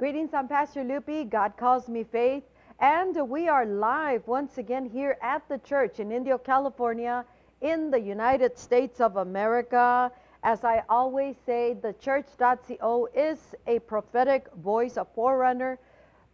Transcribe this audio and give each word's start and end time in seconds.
Greetings, 0.00 0.32
I'm 0.32 0.48
Pastor 0.48 0.82
Lupi. 0.82 1.28
God 1.28 1.58
calls 1.58 1.86
me 1.86 2.04
Faith. 2.04 2.44
And 2.78 3.28
we 3.28 3.48
are 3.48 3.66
live 3.66 4.26
once 4.26 4.56
again 4.56 4.88
here 4.88 5.18
at 5.20 5.46
the 5.50 5.58
church 5.58 6.00
in 6.00 6.10
Indio, 6.10 6.38
California, 6.38 7.22
in 7.60 7.90
the 7.90 8.00
United 8.00 8.56
States 8.56 9.02
of 9.02 9.16
America. 9.16 10.10
As 10.42 10.64
I 10.64 10.84
always 10.88 11.36
say, 11.44 11.74
the 11.74 11.92
church.co 12.00 13.08
is 13.14 13.54
a 13.66 13.78
prophetic 13.80 14.50
voice, 14.64 14.96
a 14.96 15.04
forerunner, 15.04 15.78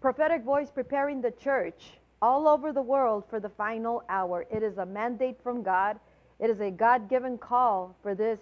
prophetic 0.00 0.44
voice 0.44 0.70
preparing 0.70 1.20
the 1.20 1.32
church 1.32 1.98
all 2.22 2.46
over 2.46 2.72
the 2.72 2.80
world 2.80 3.24
for 3.28 3.40
the 3.40 3.48
final 3.48 4.04
hour. 4.08 4.46
It 4.48 4.62
is 4.62 4.78
a 4.78 4.86
mandate 4.86 5.42
from 5.42 5.64
God. 5.64 5.98
It 6.38 6.50
is 6.50 6.60
a 6.60 6.70
God 6.70 7.08
given 7.08 7.36
call 7.36 7.96
for 8.00 8.14
this 8.14 8.38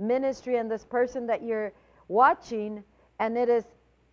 ministry 0.00 0.56
and 0.56 0.68
this 0.68 0.84
person 0.84 1.28
that 1.28 1.44
you're 1.44 1.72
watching, 2.08 2.82
and 3.20 3.38
it 3.38 3.48
is 3.48 3.62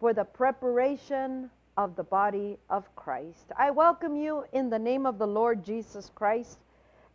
for 0.02 0.14
the 0.16 0.26
preparation 0.26 1.48
of 1.78 1.96
the 1.96 2.04
body 2.04 2.58
of 2.72 2.94
Christ. 2.96 3.52
I 3.56 3.70
welcome 3.70 4.16
you 4.16 4.46
in 4.52 4.68
the 4.68 4.80
name 4.80 5.06
of 5.06 5.20
the 5.20 5.28
Lord 5.28 5.64
Jesus 5.64 6.10
Christ, 6.16 6.58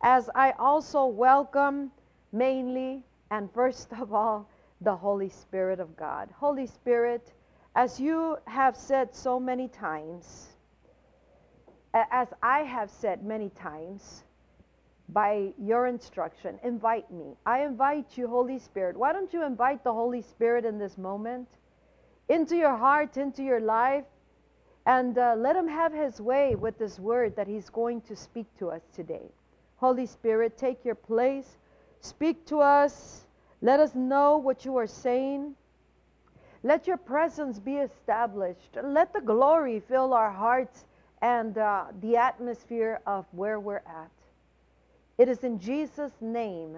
as 0.01 0.29
I 0.33 0.51
also 0.51 1.05
welcome 1.05 1.91
mainly 2.31 3.03
and 3.29 3.51
first 3.51 3.91
of 3.91 4.13
all 4.13 4.49
the 4.79 4.95
Holy 4.95 5.27
Spirit 5.27 5.81
of 5.81 5.97
God. 5.97 6.29
Holy 6.33 6.65
Spirit, 6.65 7.33
as 7.75 7.99
you 7.99 8.37
have 8.47 8.77
said 8.77 9.13
so 9.13 9.37
many 9.37 9.67
times, 9.67 10.47
as 11.93 12.29
I 12.41 12.59
have 12.59 12.89
said 12.89 13.21
many 13.21 13.49
times, 13.49 14.23
by 15.09 15.49
your 15.61 15.87
instruction, 15.87 16.57
invite 16.63 17.11
me. 17.11 17.35
I 17.45 17.65
invite 17.65 18.17
you, 18.17 18.29
Holy 18.29 18.59
Spirit. 18.59 18.95
Why 18.95 19.11
don't 19.11 19.33
you 19.33 19.43
invite 19.43 19.83
the 19.83 19.91
Holy 19.93 20.21
Spirit 20.21 20.63
in 20.63 20.79
this 20.79 20.97
moment 20.97 21.49
into 22.29 22.55
your 22.55 22.75
heart, 22.75 23.17
into 23.17 23.43
your 23.43 23.59
life, 23.59 24.05
and 24.85 25.17
uh, 25.17 25.35
let 25.37 25.55
him 25.55 25.67
have 25.67 25.93
his 25.93 26.21
way 26.21 26.55
with 26.55 26.77
this 26.77 26.99
word 26.99 27.35
that 27.35 27.47
he's 27.47 27.69
going 27.69 28.01
to 28.01 28.15
speak 28.15 28.47
to 28.59 28.69
us 28.69 28.81
today. 28.95 29.31
Holy 29.75 30.05
Spirit, 30.05 30.57
take 30.57 30.83
your 30.85 30.95
place. 30.95 31.57
Speak 32.01 32.45
to 32.47 32.59
us. 32.59 33.25
Let 33.61 33.79
us 33.79 33.95
know 33.95 34.37
what 34.37 34.65
you 34.65 34.77
are 34.77 34.87
saying. 34.87 35.55
Let 36.63 36.87
your 36.87 36.97
presence 36.97 37.59
be 37.59 37.75
established. 37.75 38.77
Let 38.81 39.13
the 39.13 39.21
glory 39.21 39.79
fill 39.79 40.13
our 40.13 40.31
hearts 40.31 40.85
and 41.21 41.57
uh, 41.57 41.85
the 42.01 42.17
atmosphere 42.17 43.01
of 43.05 43.25
where 43.31 43.59
we're 43.59 43.77
at. 43.77 44.11
It 45.17 45.29
is 45.29 45.43
in 45.43 45.59
Jesus' 45.59 46.13
name 46.21 46.77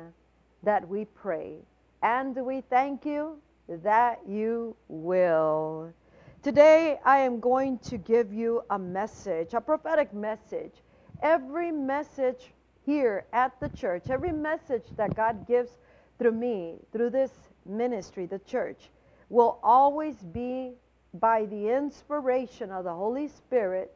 that 0.64 0.88
we 0.88 1.06
pray. 1.06 1.58
And 2.02 2.36
we 2.36 2.62
thank 2.62 3.06
you 3.06 3.38
that 3.70 4.20
you 4.28 4.76
will. 4.88 5.94
Today, 6.42 7.00
I 7.06 7.20
am 7.20 7.40
going 7.40 7.80
to 7.80 7.98
give 7.98 8.34
you 8.34 8.64
a 8.70 8.80
message, 8.80 9.54
a 9.54 9.62
prophetic 9.62 10.14
message. 10.14 10.74
Every 11.22 11.72
message 11.72 12.52
here 12.86 13.26
at 13.34 13.60
the 13.60 13.70
church, 13.70 14.10
every 14.10 14.32
message 14.32 14.86
that 14.96 15.16
God 15.16 15.46
gives 15.48 15.70
through 16.18 16.32
me, 16.32 16.76
through 16.92 17.12
this 17.12 17.32
ministry, 17.66 18.26
the 18.26 18.40
church, 18.40 18.90
will 19.30 19.60
always 19.62 20.16
be 20.16 20.74
by 21.14 21.46
the 21.46 21.76
inspiration 21.76 22.72
of 22.72 22.86
the 22.86 22.94
Holy 22.94 23.28
Spirit. 23.28 23.96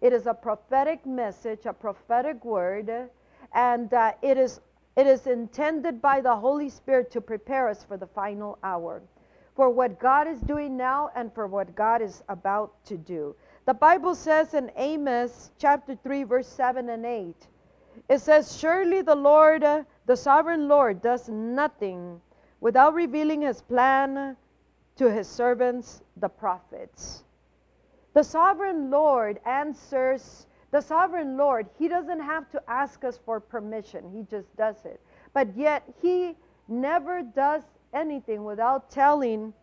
It 0.00 0.12
is 0.12 0.26
a 0.26 0.34
prophetic 0.34 1.04
message, 1.04 1.66
a 1.66 1.72
prophetic 1.72 2.44
word, 2.44 2.90
and 3.52 3.92
uh, 3.92 4.12
it 4.22 4.38
is 4.38 4.60
it 4.96 5.06
is 5.06 5.26
intended 5.26 6.00
by 6.00 6.20
the 6.20 6.36
Holy 6.36 6.68
Spirit 6.68 7.10
to 7.12 7.20
prepare 7.20 7.68
us 7.68 7.84
for 7.84 7.96
the 7.96 8.06
final 8.06 8.58
hour 8.62 9.02
for 9.54 9.70
what 9.70 10.00
God 10.00 10.26
is 10.26 10.40
doing 10.40 10.76
now 10.76 11.10
and 11.14 11.32
for 11.32 11.46
what 11.46 11.74
God 11.74 12.02
is 12.02 12.22
about 12.28 12.84
to 12.86 12.96
do. 12.96 13.34
The 13.66 13.74
Bible 13.74 14.14
says 14.14 14.54
in 14.54 14.70
Amos 14.76 15.52
chapter 15.58 15.94
3, 15.94 16.24
verse 16.24 16.48
7 16.48 16.88
and 16.88 17.06
8, 17.06 17.34
it 18.08 18.18
says, 18.18 18.58
Surely 18.58 19.02
the 19.02 19.14
Lord, 19.14 19.62
uh, 19.62 19.84
the 20.06 20.16
sovereign 20.16 20.68
Lord, 20.68 21.00
does 21.00 21.28
nothing 21.28 22.20
without 22.60 22.94
revealing 22.94 23.42
his 23.42 23.62
plan 23.62 24.36
to 24.96 25.10
his 25.10 25.28
servants, 25.28 26.02
the 26.16 26.28
prophets. 26.28 27.22
The 28.12 28.24
sovereign 28.24 28.90
Lord 28.90 29.40
answers, 29.46 30.46
the 30.74 30.80
sovereign 30.80 31.36
Lord, 31.36 31.68
he 31.78 31.86
doesn't 31.86 32.18
have 32.18 32.50
to 32.50 32.60
ask 32.66 33.04
us 33.04 33.20
for 33.24 33.38
permission, 33.38 34.10
he 34.12 34.24
just 34.28 34.56
does 34.56 34.84
it. 34.84 35.00
But 35.32 35.56
yet, 35.56 35.84
he 36.02 36.34
never 36.66 37.22
does 37.22 37.62
anything 37.92 38.42
without 38.42 38.90
telling, 38.90 39.54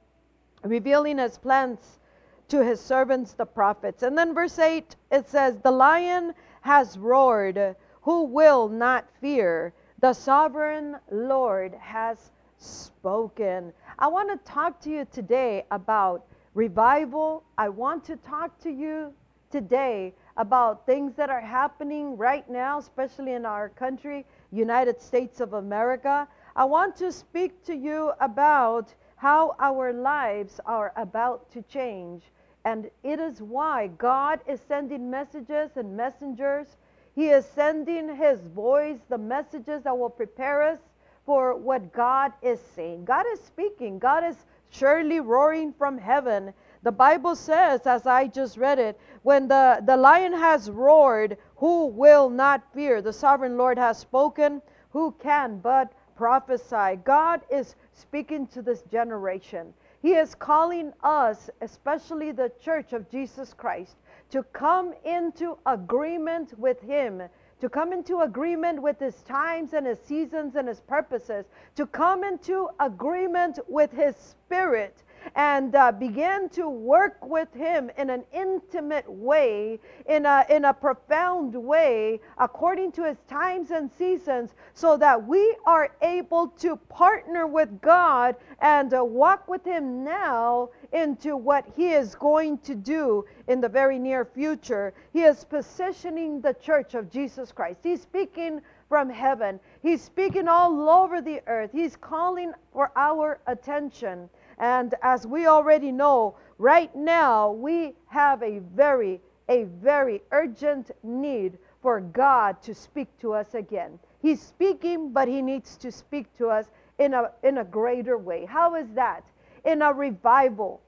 revealing 0.64 1.18
his 1.18 1.38
plans 1.38 2.00
to 2.48 2.64
his 2.64 2.80
servants, 2.80 3.34
the 3.34 3.46
prophets. 3.46 4.04
And 4.04 4.18
then 4.18 4.34
verse 4.34 4.58
8, 4.58 4.96
it 5.12 5.28
says, 5.28 5.58
The 5.58 5.72
lion 5.72 6.34
has 6.62 6.98
roared, 6.98 7.76
who 8.04 8.24
will 8.24 8.70
not 8.70 9.06
fear? 9.20 9.74
The 10.00 10.14
sovereign 10.14 10.96
Lord 11.12 11.74
has 11.74 12.32
spoken. 12.58 13.74
I 14.00 14.08
want 14.08 14.30
to 14.30 14.50
talk 14.50 14.80
to 14.84 14.90
you 14.90 15.06
today 15.12 15.66
about 15.72 16.26
revival. 16.54 17.44
I 17.58 17.68
want 17.68 18.06
to 18.06 18.16
talk 18.16 18.58
to 18.60 18.72
you 18.72 19.14
today 19.50 20.14
about 20.42 20.88
things 20.88 21.14
that 21.16 21.30
are 21.30 21.40
happening 21.40 22.18
right 22.18 22.50
now, 22.50 22.80
especially 22.80 23.34
in 23.34 23.46
our 23.46 23.70
country, 23.70 24.26
United 24.52 25.00
States 25.00 25.40
of 25.40 25.54
America. 25.54 26.28
I 26.56 26.66
want 26.66 26.96
to 26.96 27.12
speak 27.12 27.64
to 27.66 27.76
you 27.76 28.12
about 28.20 28.92
how 29.18 29.56
our 29.60 29.94
lives 29.94 30.60
are 30.66 30.94
about 30.96 31.52
to 31.52 31.62
change. 31.62 32.24
And 32.66 32.90
it 33.04 33.20
is 33.20 33.40
why 33.40 33.88
God 34.00 34.40
is 34.48 34.60
sending 34.68 35.12
messages 35.12 35.70
and 35.76 35.96
messengers. 35.96 36.76
He 37.14 37.30
is 37.30 37.46
sending 37.46 38.16
His 38.16 38.40
voice, 38.42 38.98
the 39.10 39.20
messages 39.20 39.84
that 39.84 39.96
will 39.96 40.10
prepare 40.10 40.64
us 40.64 40.80
for 41.24 41.56
what 41.56 41.94
God 41.94 42.34
is 42.42 42.60
saying. 42.76 43.06
God 43.06 43.26
is 43.32 43.40
speaking. 43.42 44.00
God 44.00 44.24
is 44.24 44.38
surely 44.72 45.20
roaring 45.20 45.72
from 45.72 46.00
heaven. 46.00 46.52
The 46.84 46.92
Bible 46.92 47.36
says, 47.36 47.86
as 47.86 48.08
I 48.08 48.28
just 48.28 48.58
read 48.58 48.80
it, 48.80 49.00
when 49.22 49.48
the, 49.48 49.84
the 49.86 49.98
lion 49.98 50.34
has 50.34 50.70
roared, 50.72 51.38
who 51.58 51.86
will 51.86 52.30
not 52.30 52.74
fear? 52.74 53.02
The 53.02 53.14
sovereign 53.14 53.56
Lord 53.56 53.78
has 53.78 54.00
spoken, 54.00 54.64
who 54.90 55.14
can 55.22 55.60
but 55.60 55.94
prophesy. 56.16 57.00
God 57.04 57.42
is 57.52 57.76
speaking 57.94 58.48
to 58.48 58.62
this 58.64 58.82
generation. 58.84 59.74
He 60.02 60.14
is 60.14 60.34
calling 60.34 60.92
us, 61.04 61.52
especially 61.62 62.32
the 62.32 62.52
church 62.60 62.94
of 62.94 63.10
Jesus 63.12 63.54
Christ, 63.54 63.98
to 64.32 64.42
come 64.52 64.94
into 65.06 65.58
agreement 65.68 66.58
with 66.58 66.82
Him, 66.82 67.22
to 67.60 67.70
come 67.70 67.94
into 67.94 68.22
agreement 68.22 68.82
with 68.82 69.00
His 69.00 69.22
times 69.22 69.74
and 69.74 69.86
His 69.86 70.00
seasons 70.00 70.56
and 70.56 70.68
His 70.68 70.80
purposes, 70.82 71.46
to 71.76 71.86
come 71.86 72.24
into 72.24 72.70
agreement 72.80 73.60
with 73.68 73.92
His 73.92 74.16
Spirit 74.16 75.04
and 75.36 75.76
uh, 75.76 75.92
begin 75.92 76.50
to 76.50 76.70
work 76.70 77.18
with 77.26 77.54
Him 77.54 77.92
in 77.98 78.10
an 78.10 78.24
intimate 78.34 79.10
way, 79.10 79.80
in 80.08 80.26
a, 80.26 80.46
in 80.50 80.66
a 80.66 80.74
profound 80.74 81.54
way, 81.56 82.20
according 82.38 82.92
to 82.94 83.04
His 83.04 83.18
times 83.28 83.72
and 83.72 83.90
seasons, 83.98 84.56
so 84.74 84.98
that 84.98 85.28
we 85.28 85.56
are 85.66 85.96
able 86.02 86.48
to 86.60 86.76
partner 86.76 87.48
with 87.48 87.82
God 87.82 88.36
and 88.60 88.94
uh, 88.94 89.04
walk 89.04 89.48
with 89.48 89.64
Him 89.66 90.04
now 90.04 90.70
into 90.92 91.38
what 91.38 91.66
He 91.76 91.90
is 91.90 92.16
going 92.16 92.58
to 92.60 92.76
do 92.76 93.26
in 93.48 93.62
the 93.62 93.70
very 93.70 94.00
near 94.00 94.26
future. 94.26 94.94
He 95.14 95.22
is 95.22 95.44
positioning 95.44 96.42
the 96.42 96.54
church 96.54 96.94
of 96.94 97.12
Jesus 97.12 97.52
Christ. 97.52 97.80
He's 97.84 98.02
speaking 98.02 98.62
from 98.90 99.10
heaven. 99.10 99.58
He's 99.82 100.02
speaking 100.02 100.50
all 100.50 100.90
over 100.90 101.22
the 101.22 101.42
earth. 101.48 101.72
He's 101.72 101.96
calling 101.96 102.52
for 102.74 102.92
our 102.98 103.40
attention. 103.48 104.30
And 104.62 104.94
as 105.02 105.26
we 105.26 105.48
already 105.48 105.92
know, 105.92 106.36
right 106.60 106.96
now 106.96 107.52
we 107.52 107.96
have 108.06 108.44
a 108.44 108.60
very, 108.76 109.20
a 109.50 109.64
very 109.64 110.22
urgent 110.32 110.92
need 111.02 111.58
for 111.82 112.00
God 112.00 112.62
to 112.62 112.76
speak 112.76 113.10
to 113.22 113.34
us 113.34 113.56
again. 113.56 113.98
He's 114.22 114.40
speaking, 114.40 115.12
but 115.12 115.28
he 115.28 115.42
needs 115.42 115.76
to 115.78 115.92
speak 115.92 116.32
to 116.38 116.50
us 116.50 116.68
in 117.00 117.16
a, 117.16 117.32
in 117.42 117.58
a 117.58 117.64
greater 117.64 118.20
way. 118.20 118.46
How 118.46 118.76
is 118.76 118.88
that? 118.94 119.24
In 119.66 119.82
a 119.82 119.92
revival. 119.92 120.82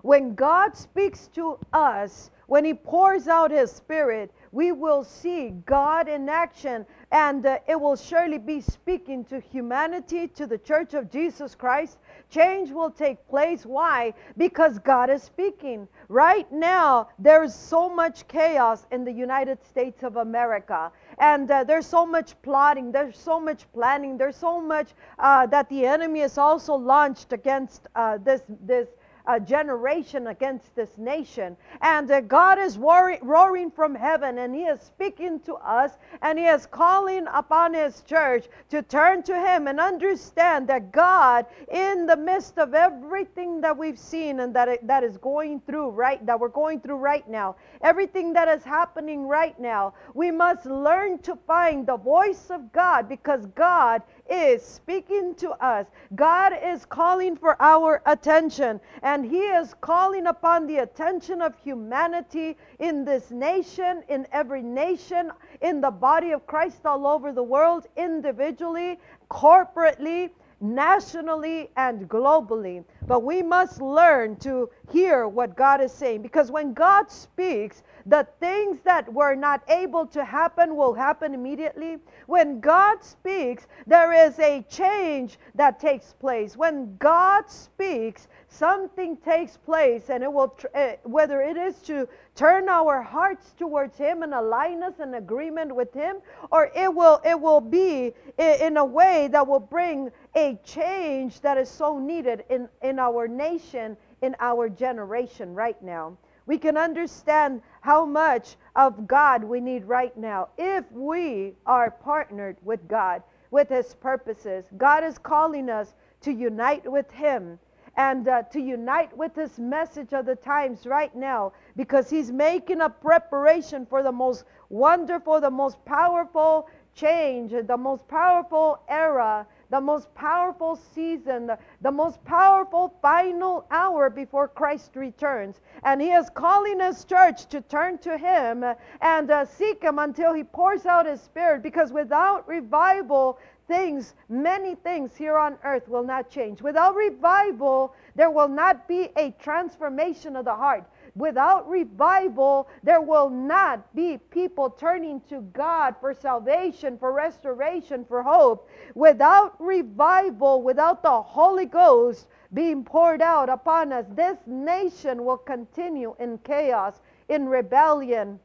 When 0.00 0.34
God 0.34 0.74
speaks 0.74 1.26
to 1.34 1.58
us, 1.74 2.30
when 2.46 2.64
he 2.64 2.72
pours 2.72 3.28
out 3.28 3.50
his 3.50 3.70
spirit, 3.70 4.32
we 4.52 4.72
will 4.72 5.04
see 5.04 5.50
God 5.66 6.08
in 6.08 6.28
action 6.30 6.86
and 7.12 7.44
uh, 7.44 7.58
it 7.66 7.78
will 7.78 7.96
surely 7.96 8.38
be 8.38 8.60
speaking 8.60 9.24
to 9.26 9.40
humanity, 9.40 10.28
to 10.28 10.46
the 10.46 10.56
church 10.56 10.94
of 10.94 11.10
Jesus 11.10 11.54
Christ, 11.54 11.98
Change 12.30 12.70
will 12.70 12.90
take 12.90 13.26
place. 13.28 13.64
Why? 13.64 14.12
Because 14.36 14.78
God 14.78 15.08
is 15.08 15.22
speaking. 15.22 15.88
Right 16.08 16.50
now, 16.52 17.08
there 17.18 17.42
is 17.42 17.54
so 17.54 17.88
much 17.88 18.28
chaos 18.28 18.86
in 18.92 19.04
the 19.04 19.12
United 19.12 19.64
States 19.64 20.02
of 20.02 20.16
America. 20.16 20.92
And 21.18 21.50
uh, 21.50 21.64
there's 21.64 21.86
so 21.86 22.04
much 22.04 22.40
plotting, 22.42 22.92
there's 22.92 23.18
so 23.18 23.40
much 23.40 23.70
planning, 23.72 24.18
there's 24.18 24.36
so 24.36 24.60
much 24.60 24.88
uh, 25.18 25.46
that 25.46 25.68
the 25.70 25.86
enemy 25.86 26.20
has 26.20 26.36
also 26.38 26.74
launched 26.74 27.32
against 27.32 27.86
uh, 27.94 28.18
this, 28.18 28.42
this 28.66 28.88
uh, 29.28 29.38
generation 29.38 30.28
against 30.28 30.74
this 30.74 30.96
nation. 30.96 31.56
And 31.82 32.10
uh, 32.10 32.22
God 32.22 32.58
is 32.58 32.78
roaring, 32.78 33.20
roaring 33.22 33.70
from 33.70 33.94
heaven 33.94 34.38
and 34.38 34.54
He 34.54 34.62
is 34.62 34.80
speaking 34.80 35.40
to 35.40 35.54
us 35.56 35.92
and 36.22 36.38
He 36.38 36.46
is 36.46 36.66
calling 36.66 37.26
upon 37.32 37.74
His 37.74 38.00
church 38.02 38.46
to 38.70 38.82
turn 38.82 39.22
to 39.24 39.38
Him 39.38 39.68
and 39.68 39.78
understand 39.78 40.66
that 40.68 40.92
God, 40.92 41.44
in 41.70 42.06
the 42.06 42.16
midst 42.16 42.58
of 42.58 42.72
everything 42.74 43.60
that 43.60 43.76
we've 43.76 43.98
seen 43.98 44.40
and 44.40 44.54
that, 44.56 44.68
it, 44.68 44.86
that 44.86 45.04
is 45.04 45.18
going 45.18 45.60
through 45.60 45.90
right, 45.90 46.24
that 46.24 46.40
we're 46.40 46.48
going 46.48 46.80
through 46.80 46.96
right 46.96 47.28
now, 47.28 47.56
everything 47.82 48.32
that 48.32 48.48
is 48.48 48.64
happening 48.64 49.28
right 49.28 49.58
now, 49.60 49.92
we 50.14 50.30
must 50.30 50.64
learn 50.64 51.18
to 51.18 51.36
find 51.46 51.86
the 51.86 51.96
voice 51.98 52.50
of 52.50 52.72
God 52.72 53.08
because 53.08 53.44
God 53.54 54.02
is 54.30 54.62
speaking 54.62 55.34
to 55.36 55.50
us. 55.64 55.86
God 56.14 56.52
is 56.62 56.84
calling 56.84 57.36
for 57.36 57.60
our 57.60 58.02
attention, 58.06 58.80
and 59.02 59.24
He 59.24 59.40
is 59.40 59.74
calling 59.80 60.26
upon 60.26 60.66
the 60.66 60.78
attention 60.78 61.42
of 61.42 61.54
humanity 61.62 62.56
in 62.78 63.04
this 63.04 63.30
nation, 63.30 64.02
in 64.08 64.26
every 64.32 64.62
nation, 64.62 65.30
in 65.60 65.80
the 65.80 65.90
body 65.90 66.30
of 66.32 66.46
Christ 66.46 66.84
all 66.84 67.06
over 67.06 67.32
the 67.32 67.42
world, 67.42 67.86
individually, 67.96 68.98
corporately 69.30 70.30
nationally 70.60 71.70
and 71.76 72.08
globally. 72.08 72.84
But 73.06 73.22
we 73.22 73.42
must 73.42 73.80
learn 73.80 74.36
to 74.36 74.68
hear 74.90 75.28
what 75.28 75.56
God 75.56 75.80
is 75.80 75.92
saying 75.92 76.22
because 76.22 76.50
when 76.50 76.74
God 76.74 77.10
speaks, 77.10 77.82
the 78.08 78.26
things 78.40 78.80
that 78.84 79.12
were 79.12 79.34
not 79.34 79.62
able 79.68 80.06
to 80.06 80.24
happen 80.24 80.76
will 80.76 80.94
happen 80.94 81.34
immediately. 81.34 81.98
When 82.26 82.58
God 82.58 83.04
speaks, 83.04 83.66
there 83.86 84.12
is 84.12 84.38
a 84.38 84.64
change 84.70 85.38
that 85.54 85.78
takes 85.78 86.14
place. 86.14 86.56
When 86.56 86.96
God 86.96 87.50
speaks, 87.50 88.28
something 88.48 89.18
takes 89.18 89.58
place 89.58 90.08
and 90.08 90.24
it 90.24 90.32
will 90.32 90.56
uh, 90.74 90.92
whether 91.04 91.42
it 91.42 91.58
is 91.58 91.76
to 91.82 92.08
turn 92.34 92.68
our 92.70 93.02
hearts 93.02 93.52
towards 93.58 93.98
him 93.98 94.22
and 94.22 94.32
align 94.32 94.82
us 94.82 94.94
in 95.00 95.14
agreement 95.14 95.74
with 95.74 95.92
him 95.92 96.16
or 96.50 96.70
it 96.74 96.92
will 96.92 97.20
it 97.26 97.38
will 97.38 97.60
be 97.60 98.14
in 98.38 98.78
a 98.78 98.84
way 98.84 99.28
that 99.30 99.46
will 99.46 99.60
bring 99.60 100.10
a 100.34 100.58
change 100.64 101.42
that 101.42 101.58
is 101.58 101.68
so 101.68 101.98
needed 101.98 102.42
in 102.48 102.68
in 102.82 102.98
our 102.98 103.28
nation 103.28 103.96
in 104.22 104.34
our 104.40 104.70
generation 104.70 105.54
right 105.54 105.80
now 105.82 106.16
we 106.48 106.58
can 106.58 106.76
understand 106.76 107.62
how 107.82 108.04
much 108.04 108.56
of 108.74 109.06
God 109.06 109.44
we 109.44 109.60
need 109.60 109.84
right 109.84 110.16
now. 110.16 110.48
If 110.58 110.90
we 110.90 111.54
are 111.66 111.90
partnered 111.90 112.56
with 112.64 112.88
God 112.88 113.22
with 113.50 113.68
his 113.68 113.94
purposes 113.94 114.64
God 114.76 115.04
is 115.04 115.18
calling 115.18 115.70
us 115.70 115.94
to 116.22 116.32
unite 116.32 116.90
with 116.90 117.10
him 117.10 117.58
and 117.96 118.28
uh, 118.28 118.42
to 118.42 118.60
unite 118.60 119.14
with 119.16 119.34
this 119.34 119.58
message 119.58 120.12
of 120.12 120.26
the 120.26 120.36
times 120.36 120.86
right 120.86 121.14
now 121.14 121.52
because 121.76 122.08
he's 122.08 122.30
making 122.30 122.80
a 122.80 122.88
preparation 122.88 123.86
for 123.86 124.02
the 124.02 124.12
most 124.12 124.44
wonderful, 124.68 125.40
the 125.40 125.50
most 125.50 125.82
powerful 125.84 126.68
change, 126.94 127.52
the 127.66 127.76
most 127.76 128.06
powerful 128.08 128.80
era, 128.88 129.46
the 129.70 129.80
most 129.80 130.12
powerful 130.14 130.76
season, 130.94 131.50
the, 131.82 131.90
most 131.90 132.24
powerful 132.24 132.94
final 133.02 133.66
hour 133.70 134.08
before 134.08 134.48
Christ 134.48 134.96
returns. 134.96 135.60
And 135.82 136.00
he 136.00 136.10
is 136.10 136.30
calling 136.30 136.80
his 136.80 137.04
church 137.04 137.46
to 137.46 137.60
turn 137.60 137.98
to 137.98 138.16
him 138.16 138.64
and 139.00 139.30
uh, 139.30 139.44
seek 139.44 139.82
him 139.82 139.98
until 139.98 140.32
he 140.32 140.44
pours 140.44 140.86
out 140.86 141.06
his 141.06 141.20
spirit 141.20 141.62
because 141.62 141.92
without 141.92 142.48
revival, 142.48 143.38
things, 143.68 144.14
many 144.28 144.74
things 144.74 145.14
here 145.14 145.36
on 145.36 145.58
earth 145.62 145.86
will 145.88 146.02
not 146.02 146.30
change. 146.30 146.62
Without 146.62 146.94
revival, 146.94 147.94
there 148.16 148.30
will 148.30 148.48
not 148.48 148.88
be 148.88 149.10
a 149.16 149.30
transformation 149.38 150.34
of 150.34 150.46
the 150.46 150.54
heart. 150.54 150.84
Without 151.18 151.68
revival, 151.68 152.68
there 152.84 153.00
will 153.00 153.28
not 153.28 153.92
be 153.94 154.18
people 154.30 154.70
turning 154.70 155.20
to 155.22 155.40
God 155.52 155.96
for 156.00 156.14
salvation, 156.14 156.96
for 156.96 157.12
restoration, 157.12 158.04
for 158.04 158.22
hope. 158.22 158.70
Without 158.94 159.60
revival, 159.60 160.62
without 160.62 161.02
the 161.02 161.22
Holy 161.22 161.66
Ghost 161.66 162.28
being 162.54 162.84
poured 162.84 163.20
out 163.20 163.48
upon 163.48 163.92
us, 163.92 164.06
this 164.14 164.38
nation 164.46 165.24
will 165.24 165.38
continue 165.38 166.14
in 166.20 166.38
chaos, 166.38 167.00
in 167.28 167.48
rebellion, 167.48 168.38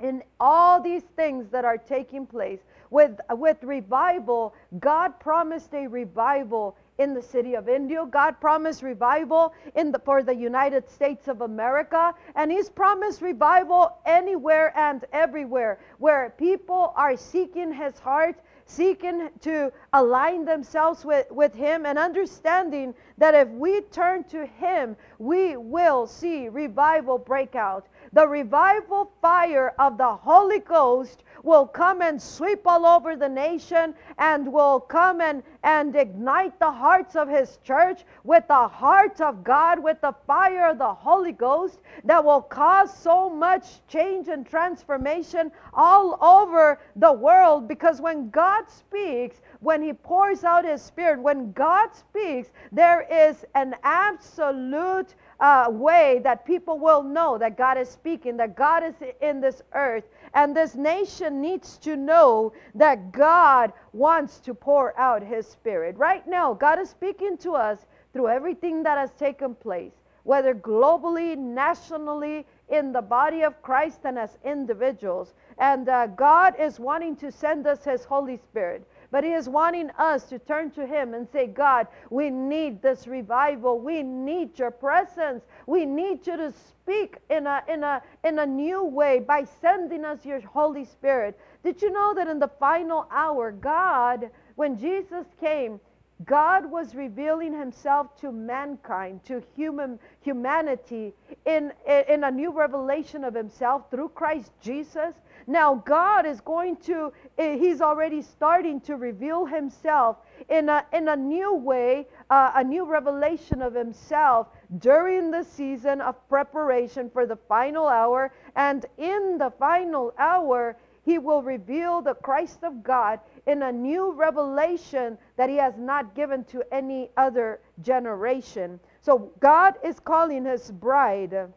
in 0.00 0.22
all 0.38 0.82
these 0.82 1.04
things 1.16 1.48
that 1.48 1.64
are 1.64 1.78
taking 1.78 2.26
place 2.26 2.60
with, 2.92 3.18
with 3.30 3.56
revival, 3.64 4.54
God 4.78 5.18
promised 5.18 5.72
a 5.74 5.86
revival 5.86 6.76
in 6.98 7.14
the 7.14 7.22
city 7.22 7.54
of 7.54 7.68
Indio. 7.68 8.04
God 8.04 8.40
promised 8.40 8.82
revival 8.82 9.54
in 9.74 9.92
the, 9.92 9.98
for 9.98 10.22
the 10.22 10.34
United 10.34 10.88
States 10.88 11.28
of 11.28 11.40
America. 11.40 12.14
And 12.34 12.50
He's 12.50 12.68
promised 12.68 13.22
revival 13.22 13.98
anywhere 14.06 14.76
and 14.76 15.04
everywhere 15.12 15.78
where 15.98 16.34
people 16.38 16.92
are 16.96 17.16
seeking 17.16 17.72
His 17.72 17.98
heart, 17.98 18.40
seeking 18.66 19.30
to 19.40 19.72
align 19.92 20.44
themselves 20.44 21.04
with, 21.04 21.30
with 21.30 21.54
Him, 21.54 21.86
and 21.86 21.98
understanding 21.98 22.94
that 23.18 23.34
if 23.34 23.48
we 23.48 23.80
turn 23.82 24.24
to 24.24 24.46
Him, 24.46 24.96
we 25.18 25.56
will 25.56 26.06
see 26.06 26.48
revival 26.48 27.18
break 27.18 27.54
out. 27.54 27.86
The 28.12 28.28
revival 28.28 29.10
fire 29.22 29.74
of 29.78 29.96
the 29.96 30.14
Holy 30.14 30.58
Ghost 30.58 31.24
will 31.42 31.66
come 31.66 32.02
and 32.02 32.20
sweep 32.20 32.60
all 32.66 32.86
over 32.86 33.16
the 33.16 33.28
nation 33.28 33.94
and 34.18 34.52
will 34.52 34.80
come 34.80 35.20
and, 35.20 35.42
and 35.62 35.94
ignite 35.96 36.58
the 36.58 36.70
hearts 36.70 37.16
of 37.16 37.28
his 37.28 37.58
church 37.64 38.02
with 38.24 38.46
the 38.48 38.68
heart 38.68 39.20
of 39.20 39.44
God, 39.44 39.82
with 39.82 40.00
the 40.00 40.14
fire 40.26 40.70
of 40.70 40.78
the 40.78 40.94
Holy 40.94 41.32
Ghost 41.32 41.80
that 42.04 42.24
will 42.24 42.42
cause 42.42 42.96
so 42.96 43.28
much 43.28 43.86
change 43.88 44.28
and 44.28 44.46
transformation 44.46 45.50
all 45.74 46.18
over 46.22 46.80
the 46.96 47.12
world. 47.12 47.68
Because 47.68 48.00
when 48.00 48.30
God 48.30 48.64
speaks, 48.68 49.40
when 49.60 49.82
he 49.82 49.92
pours 49.92 50.44
out 50.44 50.64
his 50.64 50.82
spirit, 50.82 51.20
when 51.20 51.52
God 51.52 51.90
speaks, 51.94 52.50
there 52.70 53.06
is 53.10 53.44
an 53.54 53.74
absolute 53.82 55.14
uh, 55.40 55.66
way 55.70 56.20
that 56.22 56.46
people 56.46 56.78
will 56.78 57.02
know 57.02 57.36
that 57.38 57.56
God 57.56 57.76
is 57.76 57.88
speaking, 57.88 58.36
that 58.36 58.56
God 58.56 58.84
is 58.84 58.94
in 59.20 59.40
this 59.40 59.62
earth. 59.74 60.04
And 60.34 60.56
this 60.56 60.74
nation 60.74 61.40
needs 61.40 61.76
to 61.78 61.96
know 61.96 62.52
that 62.74 63.12
God 63.12 63.72
wants 63.92 64.40
to 64.40 64.54
pour 64.54 64.98
out 64.98 65.22
his 65.22 65.46
spirit. 65.46 65.96
Right 65.98 66.26
now, 66.26 66.54
God 66.54 66.78
is 66.78 66.88
speaking 66.90 67.36
to 67.38 67.52
us 67.52 67.86
through 68.12 68.28
everything 68.28 68.82
that 68.82 68.98
has 68.98 69.12
taken 69.12 69.54
place, 69.54 69.92
whether 70.24 70.54
globally, 70.54 71.36
nationally, 71.36 72.46
in 72.68 72.92
the 72.92 73.02
body 73.02 73.42
of 73.42 73.60
Christ, 73.60 74.00
and 74.04 74.18
as 74.18 74.38
individuals. 74.44 75.34
And 75.58 75.88
uh, 75.88 76.06
God 76.06 76.54
is 76.58 76.80
wanting 76.80 77.16
to 77.16 77.30
send 77.30 77.66
us 77.66 77.84
his 77.84 78.04
Holy 78.04 78.38
Spirit. 78.38 78.86
But 79.12 79.24
He 79.24 79.34
is 79.34 79.48
wanting 79.48 79.90
us 79.90 80.24
to 80.30 80.38
turn 80.38 80.70
to 80.72 80.86
Him 80.86 81.12
and 81.12 81.28
say, 81.28 81.46
God, 81.46 81.86
we 82.08 82.30
need 82.30 82.80
this 82.80 83.06
revival. 83.06 83.78
We 83.78 84.02
need 84.02 84.58
your 84.58 84.70
presence. 84.70 85.44
We 85.66 85.84
need 85.84 86.26
you 86.26 86.38
to 86.38 86.52
speak 86.52 87.18
in 87.28 87.46
a, 87.46 87.62
in 87.68 87.84
a, 87.84 88.02
in 88.24 88.38
a 88.38 88.46
new 88.46 88.82
way 88.82 89.20
by 89.20 89.44
sending 89.60 90.06
us 90.06 90.24
your 90.24 90.40
Holy 90.40 90.86
Spirit. 90.86 91.38
Did 91.62 91.82
you 91.82 91.92
know 91.92 92.14
that 92.14 92.26
in 92.26 92.38
the 92.38 92.50
final 92.58 93.06
hour, 93.10 93.52
God, 93.52 94.30
when 94.56 94.78
Jesus 94.78 95.26
came, 95.38 95.78
God 96.24 96.70
was 96.70 96.94
revealing 96.94 97.52
himself 97.52 98.18
to 98.20 98.30
mankind, 98.32 99.24
to 99.24 99.42
human 99.56 99.98
humanity 100.20 101.12
in, 101.46 101.72
in 101.86 102.24
a 102.24 102.30
new 102.30 102.50
revelation 102.50 103.24
of 103.24 103.34
himself 103.34 103.90
through 103.90 104.10
Christ 104.10 104.52
Jesus. 104.60 105.14
Now 105.46 105.74
God 105.74 106.26
is 106.26 106.40
going 106.40 106.76
to, 106.76 107.12
eh, 107.38 107.56
he's 107.56 107.80
already 107.80 108.22
starting 108.22 108.80
to 108.82 108.96
reveal 108.96 109.44
himself 109.44 110.18
in 110.48 110.68
a, 110.68 110.84
in 110.92 111.08
a 111.08 111.16
new 111.16 111.54
way, 111.54 112.06
uh, 112.30 112.52
a 112.54 112.64
new 112.64 112.84
revelation 112.84 113.62
of 113.62 113.74
himself 113.74 114.48
during 114.78 115.30
the 115.30 115.42
season 115.42 116.00
of 116.00 116.16
preparation 116.28 117.10
for 117.10 117.26
the 117.26 117.36
final 117.36 117.86
hour. 117.86 118.32
And 118.56 118.86
in 118.98 119.38
the 119.38 119.52
final 119.58 120.12
hour, 120.18 120.76
he 121.04 121.18
will 121.18 121.42
reveal 121.42 122.00
the 122.00 122.14
Christ 122.14 122.62
of 122.62 122.82
God 122.82 123.20
in 123.46 123.62
a 123.62 123.72
new 123.72 124.12
revelation 124.12 125.18
that 125.36 125.48
he 125.48 125.56
has 125.56 125.76
not 125.76 126.14
given 126.14 126.44
to 126.44 126.62
any 126.72 127.10
other 127.16 127.60
generation. 127.82 128.78
So 129.00 129.32
God 129.40 129.74
is 129.82 129.98
calling 129.98 130.44
his 130.44 130.70
bride, 130.70 131.52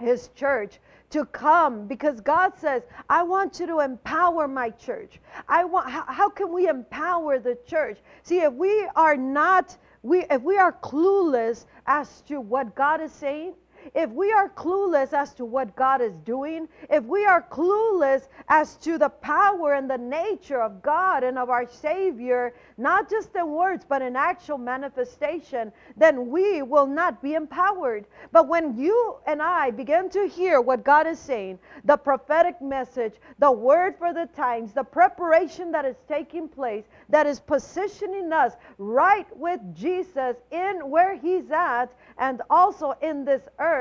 his 0.00 0.28
church, 0.34 0.80
to 1.14 1.24
come 1.26 1.86
because 1.86 2.20
God 2.20 2.58
says, 2.58 2.82
I 3.08 3.22
want 3.22 3.60
you 3.60 3.66
to 3.68 3.78
empower 3.78 4.48
my 4.48 4.70
church. 4.70 5.20
I 5.48 5.64
want 5.64 5.88
how, 5.88 6.04
how 6.08 6.28
can 6.28 6.52
we 6.52 6.68
empower 6.68 7.38
the 7.38 7.56
church? 7.68 7.98
See, 8.24 8.40
if 8.40 8.52
we 8.52 8.88
are 8.96 9.16
not 9.16 9.76
we 10.02 10.24
if 10.28 10.42
we 10.42 10.58
are 10.58 10.72
clueless 10.72 11.66
as 11.86 12.20
to 12.22 12.40
what 12.40 12.74
God 12.74 13.00
is 13.00 13.12
saying, 13.12 13.54
if 13.94 14.10
we 14.10 14.32
are 14.32 14.48
clueless 14.48 15.12
as 15.12 15.34
to 15.34 15.44
what 15.44 15.76
God 15.76 16.00
is 16.00 16.14
doing, 16.24 16.68
if 16.88 17.04
we 17.04 17.26
are 17.26 17.42
clueless 17.42 18.28
as 18.48 18.76
to 18.78 18.98
the 18.98 19.08
power 19.08 19.74
and 19.74 19.90
the 19.90 19.98
nature 19.98 20.60
of 20.60 20.82
God 20.82 21.24
and 21.24 21.38
of 21.38 21.50
our 21.50 21.68
Savior, 21.68 22.54
not 22.78 23.10
just 23.10 23.34
in 23.34 23.48
words, 23.50 23.84
but 23.88 24.02
in 24.02 24.16
actual 24.16 24.58
manifestation, 24.58 25.72
then 25.96 26.30
we 26.30 26.62
will 26.62 26.86
not 26.86 27.22
be 27.22 27.34
empowered. 27.34 28.06
But 28.32 28.48
when 28.48 28.78
you 28.78 29.16
and 29.26 29.42
I 29.42 29.70
begin 29.70 30.08
to 30.10 30.26
hear 30.26 30.60
what 30.60 30.84
God 30.84 31.06
is 31.06 31.18
saying, 31.18 31.58
the 31.84 31.96
prophetic 31.96 32.60
message, 32.62 33.14
the 33.38 33.52
word 33.52 33.96
for 33.98 34.12
the 34.12 34.28
times, 34.34 34.72
the 34.72 34.84
preparation 34.84 35.72
that 35.72 35.84
is 35.84 35.96
taking 36.08 36.48
place, 36.48 36.84
that 37.08 37.26
is 37.26 37.40
positioning 37.40 38.32
us 38.32 38.52
right 38.78 39.26
with 39.36 39.60
Jesus 39.74 40.36
in 40.50 40.88
where 40.88 41.16
He's 41.16 41.50
at 41.50 41.92
and 42.18 42.42
also 42.48 42.94
in 43.02 43.24
this 43.24 43.42
earth 43.58 43.73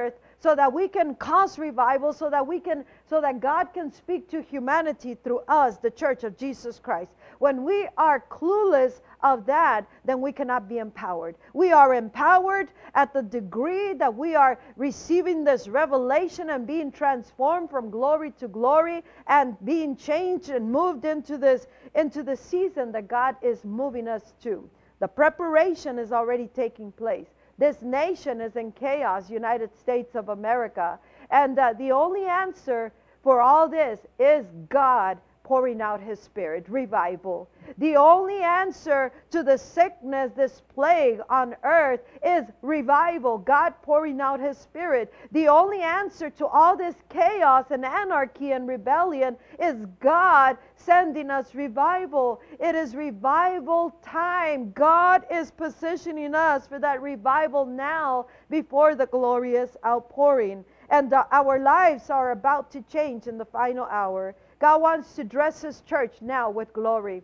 so 0.44 0.56
that 0.56 0.74
we 0.74 0.90
can 0.90 1.16
cause 1.16 1.58
revival 1.58 2.12
so 2.12 2.30
that 2.30 2.46
we 2.46 2.60
can 2.60 2.84
so 3.10 3.22
that 3.22 3.40
God 3.40 3.74
can 3.74 3.92
speak 3.94 4.30
to 4.32 4.42
humanity 4.42 5.16
through 5.24 5.40
us 5.48 5.78
the 5.78 5.90
church 5.90 6.26
of 6.26 6.38
Jesus 6.38 6.80
Christ. 6.80 7.12
When 7.40 7.64
we 7.64 7.88
are 7.98 8.26
clueless 8.30 9.00
of 9.22 9.46
that 9.46 9.88
then 10.04 10.20
we 10.20 10.34
cannot 10.34 10.68
be 10.68 10.80
empowered. 10.80 11.36
We 11.54 11.72
are 11.72 11.94
empowered 11.94 12.70
at 12.94 13.14
the 13.14 13.22
degree 13.22 13.94
that 13.94 14.14
we 14.14 14.36
are 14.36 14.60
receiving 14.76 15.46
this 15.46 15.70
revelation 15.70 16.50
and 16.50 16.68
being 16.68 16.92
transformed 16.92 17.70
from 17.70 17.90
glory 17.90 18.32
to 18.40 18.50
glory 18.50 19.04
and 19.28 19.56
being 19.64 19.96
changed 19.96 20.50
and 20.50 20.70
moved 20.70 21.06
into 21.06 21.38
this 21.38 21.68
into 21.96 22.22
the 22.22 22.36
season 22.36 22.92
that 22.92 23.08
God 23.08 23.38
is 23.42 23.64
moving 23.64 24.10
us 24.10 24.34
to. 24.44 24.70
The 25.00 25.08
preparation 25.08 26.00
is 26.00 26.12
already 26.12 26.50
taking 26.54 26.92
place 26.92 27.28
this 27.58 27.82
nation 27.82 28.42
is 28.42 28.56
in 28.56 28.72
chaos, 28.72 29.30
United 29.30 29.78
States 29.78 30.16
of 30.16 30.30
America. 30.30 31.00
And 31.30 31.58
uh, 31.58 31.74
the 31.74 31.92
only 31.92 32.26
answer 32.26 32.92
for 33.22 33.42
all 33.42 33.68
this 33.68 34.00
is 34.20 34.46
God 34.70 35.18
pouring 35.44 35.82
out 35.82 36.02
his 36.02 36.20
spirit, 36.20 36.66
revival. 36.70 37.50
The 37.78 37.98
only 37.98 38.42
answer 38.42 39.12
to 39.32 39.44
the 39.44 39.58
sickness, 39.58 40.32
this 40.36 40.62
plague 40.74 41.20
on 41.30 41.56
earth, 41.64 42.00
is 42.26 42.46
revival, 42.62 43.38
God 43.38 43.74
pouring 43.82 44.22
out 44.22 44.40
his 44.40 44.58
spirit. 44.58 45.14
The 45.32 45.50
only 45.50 45.82
answer 45.82 46.30
to 46.32 46.48
all 46.48 46.78
this 46.78 46.96
chaos 47.10 47.66
and 47.72 47.84
anarchy 47.86 48.54
and 48.54 48.68
rebellion 48.68 49.36
is 49.60 49.86
God 50.00 50.58
sending 50.76 51.30
us 51.30 51.54
revival. 51.54 52.42
It 52.60 52.76
is 52.76 52.96
revival 52.96 53.96
time. 54.02 54.72
God 54.72 55.26
is 55.30 55.52
positioning 55.52 56.36
us 56.36 56.68
for 56.68 56.80
that 56.80 57.02
revival 57.02 57.66
now 57.66 58.28
before 58.50 58.96
the 58.96 59.08
glorious 59.08 59.76
outpouring. 59.86 60.64
And 60.90 61.12
uh, 61.12 61.26
our 61.32 61.60
lives 61.60 62.10
are 62.10 62.32
about 62.32 62.72
to 62.72 62.82
change 62.84 63.28
in 63.28 63.38
the 63.38 63.46
final 63.46 63.86
hour. 63.86 64.36
God 64.64 64.82
wants 64.82 65.14
to 65.16 65.26
dress 65.26 65.62
his 65.62 65.82
church 65.82 66.22
now 66.22 66.50
with 66.50 66.72
glory. 66.72 67.22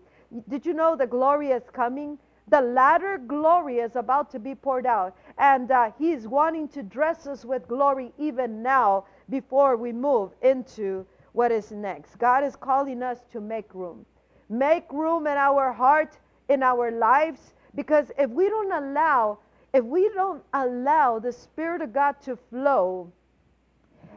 Did 0.49 0.65
you 0.65 0.73
know 0.73 0.97
the 0.97 1.07
glory 1.07 1.51
is 1.51 1.63
coming? 1.71 2.17
The 2.49 2.59
latter 2.59 3.17
glory 3.17 3.77
is 3.77 3.95
about 3.95 4.29
to 4.31 4.39
be 4.39 4.55
poured 4.55 4.85
out. 4.85 5.15
And 5.37 5.71
uh, 5.71 5.91
he's 5.97 6.27
wanting 6.27 6.67
to 6.67 6.83
dress 6.83 7.27
us 7.27 7.45
with 7.45 7.65
glory 7.65 8.11
even 8.17 8.61
now 8.61 9.05
before 9.29 9.77
we 9.77 9.93
move 9.93 10.31
into 10.41 11.05
what 11.31 11.53
is 11.53 11.71
next. 11.71 12.17
God 12.19 12.43
is 12.43 12.57
calling 12.57 13.01
us 13.01 13.19
to 13.31 13.39
make 13.39 13.73
room. 13.73 14.05
Make 14.49 14.91
room 14.91 15.25
in 15.25 15.37
our 15.37 15.71
heart, 15.71 16.17
in 16.49 16.61
our 16.61 16.91
lives, 16.91 17.53
because 17.73 18.11
if 18.17 18.29
we 18.29 18.49
don't 18.49 18.73
allow, 18.73 19.39
if 19.73 19.85
we 19.85 20.09
don't 20.09 20.43
allow 20.53 21.19
the 21.19 21.31
Spirit 21.31 21.81
of 21.81 21.93
God 21.93 22.19
to 22.23 22.35
flow, 22.35 23.13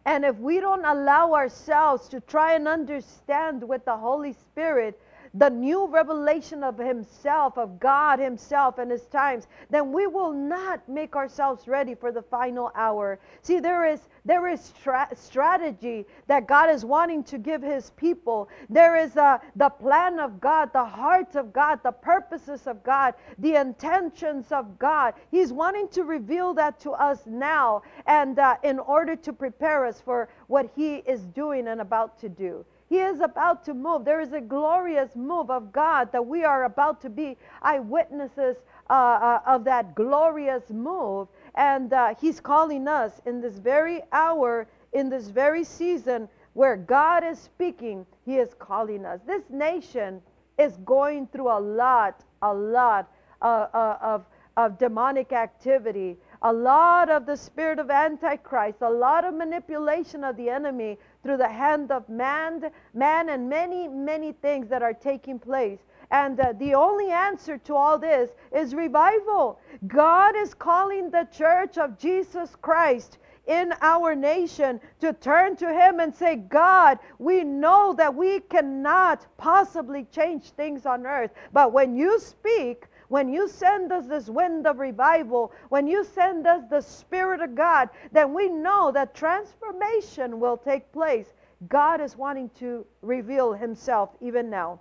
and 0.04 0.24
if 0.24 0.36
we 0.36 0.60
don't 0.60 0.84
allow 0.84 1.32
ourselves 1.34 2.08
to 2.08 2.20
try 2.20 2.54
and 2.54 2.66
understand 2.66 3.66
with 3.66 3.84
the 3.84 3.96
Holy 3.96 4.32
Spirit 4.32 5.00
the 5.34 5.48
new 5.48 5.86
revelation 5.86 6.62
of 6.62 6.76
Himself, 6.78 7.56
of 7.56 7.80
God 7.80 8.18
Himself 8.18 8.78
and 8.78 8.90
His 8.90 9.06
times, 9.06 9.46
then 9.70 9.92
we 9.92 10.06
will 10.06 10.32
not 10.32 10.86
make 10.88 11.16
ourselves 11.16 11.66
ready 11.66 11.94
for 11.94 12.12
the 12.12 12.22
final 12.22 12.70
hour. 12.74 13.18
See, 13.42 13.60
there 13.60 13.84
is 13.86 14.00
there 14.24 14.46
is 14.46 14.60
stra- 14.60 15.08
strategy 15.14 16.06
that 16.28 16.46
God 16.46 16.70
is 16.70 16.84
wanting 16.84 17.24
to 17.24 17.38
give 17.38 17.62
His 17.62 17.90
people. 17.90 18.48
There 18.70 18.96
is 18.96 19.16
uh, 19.16 19.38
the 19.56 19.70
plan 19.70 20.20
of 20.20 20.40
God, 20.40 20.72
the 20.72 20.84
heart 20.84 21.34
of 21.34 21.52
God, 21.52 21.80
the 21.82 21.92
purposes 21.92 22.66
of 22.66 22.82
God, 22.84 23.14
the 23.38 23.56
intentions 23.56 24.52
of 24.52 24.78
God. 24.78 25.14
He's 25.30 25.52
wanting 25.52 25.88
to 25.88 26.04
reveal 26.04 26.54
that 26.54 26.78
to 26.80 26.92
us 26.92 27.20
now, 27.26 27.82
and 28.06 28.38
uh, 28.38 28.56
in 28.62 28.78
order 28.78 29.16
to 29.16 29.32
prepare 29.32 29.86
us 29.86 30.00
for 30.00 30.28
what 30.46 30.70
He 30.76 30.96
is 30.96 31.22
doing 31.22 31.68
and 31.68 31.80
about 31.80 32.18
to 32.20 32.28
do. 32.28 32.64
He 32.92 32.98
is 32.98 33.22
about 33.22 33.64
to 33.64 33.72
move. 33.72 34.04
There 34.04 34.20
is 34.20 34.34
a 34.34 34.40
glorious 34.42 35.16
move 35.16 35.50
of 35.50 35.72
God 35.72 36.12
that 36.12 36.26
we 36.26 36.44
are 36.44 36.64
about 36.64 37.00
to 37.00 37.08
be 37.08 37.38
eyewitnesses 37.62 38.58
uh, 38.90 38.92
uh, 38.92 39.40
of 39.46 39.64
that 39.64 39.94
glorious 39.94 40.68
move. 40.68 41.28
And 41.54 41.94
uh, 41.94 42.14
He's 42.20 42.38
calling 42.38 42.86
us 42.86 43.22
in 43.24 43.40
this 43.40 43.54
very 43.54 44.02
hour, 44.12 44.66
in 44.92 45.08
this 45.08 45.28
very 45.28 45.64
season 45.64 46.28
where 46.52 46.76
God 46.76 47.24
is 47.24 47.38
speaking, 47.38 48.04
He 48.26 48.36
is 48.36 48.52
calling 48.58 49.06
us. 49.06 49.20
This 49.26 49.44
nation 49.48 50.20
is 50.58 50.76
going 50.84 51.28
through 51.28 51.48
a 51.48 51.60
lot, 51.60 52.22
a 52.42 52.52
lot 52.52 53.10
uh, 53.40 53.68
uh, 53.72 53.98
of, 54.02 54.26
of 54.58 54.78
demonic 54.78 55.32
activity, 55.32 56.18
a 56.42 56.52
lot 56.52 57.08
of 57.08 57.24
the 57.24 57.36
spirit 57.38 57.78
of 57.78 57.90
Antichrist, 57.90 58.82
a 58.82 58.90
lot 58.90 59.24
of 59.24 59.32
manipulation 59.32 60.24
of 60.24 60.36
the 60.36 60.50
enemy 60.50 60.98
through 61.22 61.36
the 61.36 61.48
hand 61.48 61.90
of 61.90 62.08
man, 62.08 62.70
man 62.94 63.28
and 63.28 63.48
many, 63.48 63.88
many 63.88 64.32
things 64.32 64.68
that 64.68 64.82
are 64.82 64.94
taking 64.94 65.38
place. 65.38 65.78
And 66.10 66.38
uh, 66.38 66.52
the 66.58 66.74
only 66.74 67.10
answer 67.10 67.56
to 67.58 67.74
all 67.74 67.98
this 67.98 68.30
is 68.54 68.74
revival. 68.74 69.58
God 69.86 70.36
is 70.36 70.52
calling 70.52 71.10
the 71.10 71.26
church 71.32 71.78
of 71.78 71.98
Jesus 71.98 72.54
Christ 72.60 73.18
in 73.46 73.72
our 73.80 74.14
nation 74.14 74.80
to 75.00 75.12
turn 75.14 75.56
to 75.56 75.72
Him 75.72 76.00
and 76.00 76.14
say, 76.14 76.36
God, 76.36 76.98
we 77.18 77.42
know 77.42 77.94
that 77.96 78.14
we 78.14 78.40
cannot 78.40 79.26
possibly 79.36 80.06
change 80.12 80.50
things 80.50 80.86
on 80.86 81.06
earth, 81.06 81.32
but 81.52 81.72
when 81.72 81.96
you 81.96 82.20
speak, 82.20 82.86
when 83.12 83.28
you 83.30 83.46
send 83.46 83.92
us 83.92 84.06
this 84.06 84.30
wind 84.30 84.66
of 84.66 84.78
revival, 84.78 85.52
when 85.68 85.86
you 85.86 86.02
send 86.02 86.46
us 86.46 86.62
the 86.70 86.80
Spirit 86.80 87.42
of 87.42 87.54
God, 87.54 87.90
then 88.10 88.32
we 88.32 88.48
know 88.48 88.90
that 88.90 89.14
transformation 89.14 90.40
will 90.40 90.56
take 90.56 90.90
place. 90.92 91.34
God 91.68 92.00
is 92.00 92.16
wanting 92.16 92.48
to 92.60 92.86
reveal 93.02 93.52
Himself 93.52 94.08
even 94.22 94.48
now. 94.48 94.80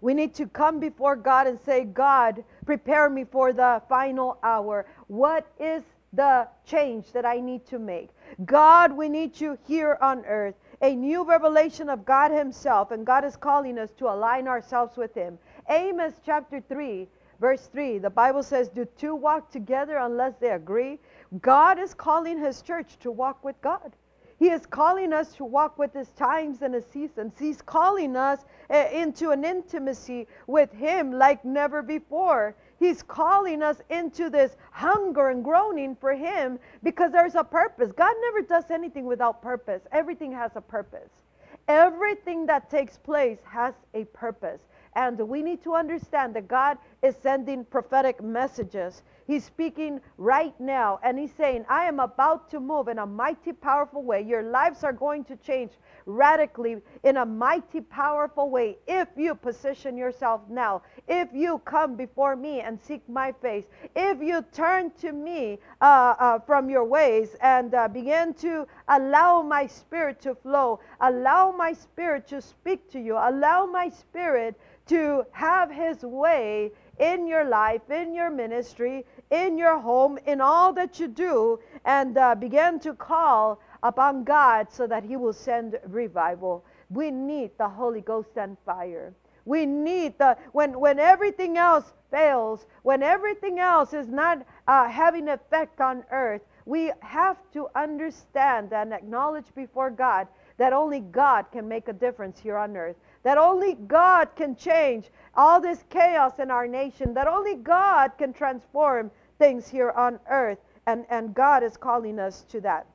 We 0.00 0.14
need 0.14 0.34
to 0.36 0.46
come 0.46 0.80
before 0.80 1.14
God 1.16 1.46
and 1.46 1.60
say, 1.60 1.84
God, 1.84 2.42
prepare 2.64 3.10
me 3.10 3.24
for 3.24 3.52
the 3.52 3.82
final 3.90 4.38
hour. 4.42 4.86
What 5.08 5.46
is 5.60 5.82
the 6.14 6.48
change 6.64 7.12
that 7.12 7.26
I 7.26 7.40
need 7.40 7.66
to 7.66 7.78
make? 7.78 8.08
God, 8.46 8.90
we 8.90 9.10
need 9.10 9.38
you 9.38 9.58
here 9.66 9.98
on 10.00 10.24
earth. 10.24 10.54
A 10.80 10.96
new 10.96 11.24
revelation 11.24 11.90
of 11.90 12.06
God 12.06 12.32
Himself, 12.32 12.90
and 12.90 13.04
God 13.04 13.24
is 13.24 13.36
calling 13.36 13.78
us 13.78 13.90
to 13.98 14.08
align 14.08 14.48
ourselves 14.48 14.96
with 14.96 15.14
Him. 15.14 15.38
Amos 15.68 16.14
chapter 16.24 16.60
3, 16.60 17.08
verse 17.40 17.68
3, 17.72 17.98
the 17.98 18.10
Bible 18.10 18.42
says, 18.42 18.68
Do 18.68 18.84
two 18.84 19.14
walk 19.14 19.50
together 19.50 19.98
unless 19.98 20.34
they 20.40 20.50
agree? 20.50 20.98
God 21.40 21.78
is 21.78 21.94
calling 21.94 22.38
his 22.38 22.62
church 22.62 22.98
to 23.00 23.10
walk 23.10 23.44
with 23.44 23.60
God. 23.62 23.92
He 24.38 24.50
is 24.50 24.66
calling 24.66 25.12
us 25.12 25.34
to 25.36 25.44
walk 25.44 25.78
with 25.78 25.92
his 25.92 26.08
times 26.14 26.62
and 26.62 26.74
his 26.74 26.84
seasons. 26.86 27.34
He's 27.38 27.62
calling 27.62 28.16
us 28.16 28.40
uh, 28.68 28.88
into 28.92 29.30
an 29.30 29.44
intimacy 29.44 30.26
with 30.48 30.72
him 30.72 31.12
like 31.12 31.44
never 31.44 31.80
before. 31.80 32.56
He's 32.80 33.04
calling 33.04 33.62
us 33.62 33.80
into 33.88 34.30
this 34.30 34.56
hunger 34.72 35.28
and 35.28 35.44
groaning 35.44 35.94
for 35.94 36.12
him 36.12 36.58
because 36.82 37.12
there's 37.12 37.36
a 37.36 37.44
purpose. 37.44 37.92
God 37.92 38.16
never 38.20 38.42
does 38.42 38.68
anything 38.72 39.04
without 39.04 39.42
purpose. 39.42 39.82
Everything 39.92 40.32
has 40.32 40.50
a 40.56 40.60
purpose. 40.60 41.22
Everything 41.68 42.44
that 42.46 42.68
takes 42.68 42.98
place 42.98 43.38
has 43.44 43.74
a 43.94 44.02
purpose. 44.06 44.60
And 44.94 45.18
we 45.18 45.42
need 45.42 45.62
to 45.64 45.74
understand 45.74 46.34
that 46.34 46.48
God 46.48 46.78
is 47.02 47.16
sending 47.16 47.64
prophetic 47.64 48.22
messages. 48.22 49.02
He's 49.26 49.44
speaking 49.44 50.00
right 50.18 50.58
now 50.60 51.00
and 51.02 51.18
he's 51.18 51.32
saying, 51.32 51.64
I 51.68 51.84
am 51.84 52.00
about 52.00 52.50
to 52.50 52.60
move 52.60 52.88
in 52.88 52.98
a 52.98 53.06
mighty, 53.06 53.52
powerful 53.52 54.02
way. 54.02 54.22
Your 54.22 54.42
lives 54.42 54.84
are 54.84 54.92
going 54.92 55.24
to 55.24 55.36
change 55.36 55.72
radically 56.06 56.76
in 57.04 57.16
a 57.16 57.24
mighty, 57.24 57.80
powerful 57.80 58.50
way 58.50 58.76
if 58.86 59.08
you 59.16 59.34
position 59.34 59.96
yourself 59.96 60.42
now, 60.50 60.82
if 61.08 61.28
you 61.32 61.58
come 61.64 61.96
before 61.96 62.36
me 62.36 62.60
and 62.60 62.78
seek 62.80 63.08
my 63.08 63.32
face, 63.32 63.64
if 63.96 64.20
you 64.20 64.44
turn 64.52 64.90
to 65.00 65.12
me 65.12 65.58
uh, 65.80 66.14
uh, 66.18 66.38
from 66.40 66.68
your 66.68 66.84
ways 66.84 67.34
and 67.40 67.74
uh, 67.74 67.88
begin 67.88 68.34
to 68.34 68.66
allow 68.88 69.42
my 69.42 69.66
spirit 69.66 70.20
to 70.20 70.34
flow, 70.34 70.80
allow 71.00 71.52
my 71.52 71.72
spirit 71.72 72.26
to 72.28 72.42
speak 72.42 72.90
to 72.90 73.00
you, 73.00 73.14
allow 73.16 73.66
my 73.66 73.88
spirit 73.88 74.58
to 74.92 75.24
have 75.32 75.70
his 75.70 76.02
way 76.02 76.70
in 76.98 77.26
your 77.26 77.44
life, 77.44 77.90
in 77.90 78.14
your 78.14 78.30
ministry, 78.30 79.06
in 79.30 79.56
your 79.56 79.78
home, 79.78 80.18
in 80.26 80.42
all 80.42 80.70
that 80.74 81.00
you 81.00 81.08
do, 81.08 81.58
and 81.86 82.18
uh, 82.18 82.34
begin 82.34 82.78
to 82.80 82.92
call 82.92 83.58
upon 83.82 84.22
God 84.22 84.70
so 84.70 84.86
that 84.86 85.02
He 85.02 85.16
will 85.16 85.32
send 85.32 85.78
revival. 85.88 86.62
We 86.90 87.10
need 87.10 87.52
the 87.56 87.70
Holy 87.70 88.02
Ghost 88.02 88.36
and 88.36 88.58
fire. 88.66 89.14
We 89.46 89.64
need 89.64 90.18
the, 90.18 90.36
when, 90.52 90.78
when 90.78 90.98
everything 90.98 91.56
else 91.56 91.94
fails, 92.10 92.66
when 92.82 93.02
everything 93.02 93.58
else 93.58 93.94
is 93.94 94.08
not 94.08 94.46
uh, 94.68 94.90
having 94.90 95.28
effect 95.28 95.80
on 95.80 96.04
earth, 96.10 96.42
we 96.66 96.92
have 97.00 97.38
to 97.54 97.68
understand 97.74 98.74
and 98.74 98.92
acknowledge 98.92 99.46
before 99.54 99.90
God 99.90 100.28
that 100.58 100.72
only 100.72 101.00
God 101.00 101.46
can 101.50 101.66
make 101.66 101.88
a 101.88 101.92
difference 101.92 102.38
here 102.38 102.56
on 102.56 102.76
earth, 102.76 102.96
that 103.22 103.38
only 103.38 103.74
God 103.74 104.28
can 104.36 104.56
change 104.56 105.10
all 105.34 105.60
this 105.60 105.84
chaos 105.90 106.38
in 106.38 106.50
our 106.50 106.66
nation, 106.66 107.14
that 107.14 107.28
only 107.28 107.54
God 107.54 108.12
can 108.18 108.32
transform 108.32 109.10
things 109.38 109.68
here 109.68 109.90
on 109.92 110.18
earth. 110.28 110.58
And, 110.86 111.06
and 111.10 111.32
God 111.34 111.62
is 111.62 111.76
calling 111.76 112.18
us 112.18 112.42
to 112.48 112.60
that. 112.62 112.86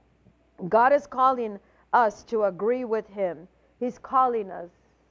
God 0.67 0.91
is 0.91 1.07
calling 1.07 1.59
us 1.93 2.23
to 2.23 2.43
agree 2.45 2.83
with 2.83 3.07
Him. 3.07 3.47
He's 3.79 3.97
calling 3.97 4.51
us. 4.51 4.69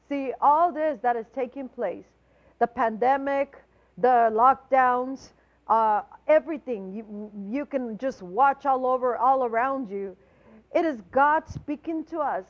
See, 0.09 0.33
all 0.41 0.73
this 0.73 0.99
that 1.03 1.17
is 1.17 1.27
taking 1.35 1.69
place 1.69 2.05
the 2.59 2.67
pandemic, 2.67 3.59
the 3.99 4.31
lockdowns, 4.33 5.31
uh, 5.69 6.03
everything 6.27 6.93
you, 6.93 7.31
you 7.51 7.67
can 7.67 7.99
just 7.99 8.23
watch 8.23 8.65
all 8.65 8.87
over, 8.87 9.17
all 9.17 9.45
around 9.45 9.91
you. 9.91 10.17
It 10.75 10.85
is 10.85 11.01
God 11.11 11.49
speaking 11.49 12.05
to 12.05 12.21
us. 12.21 12.45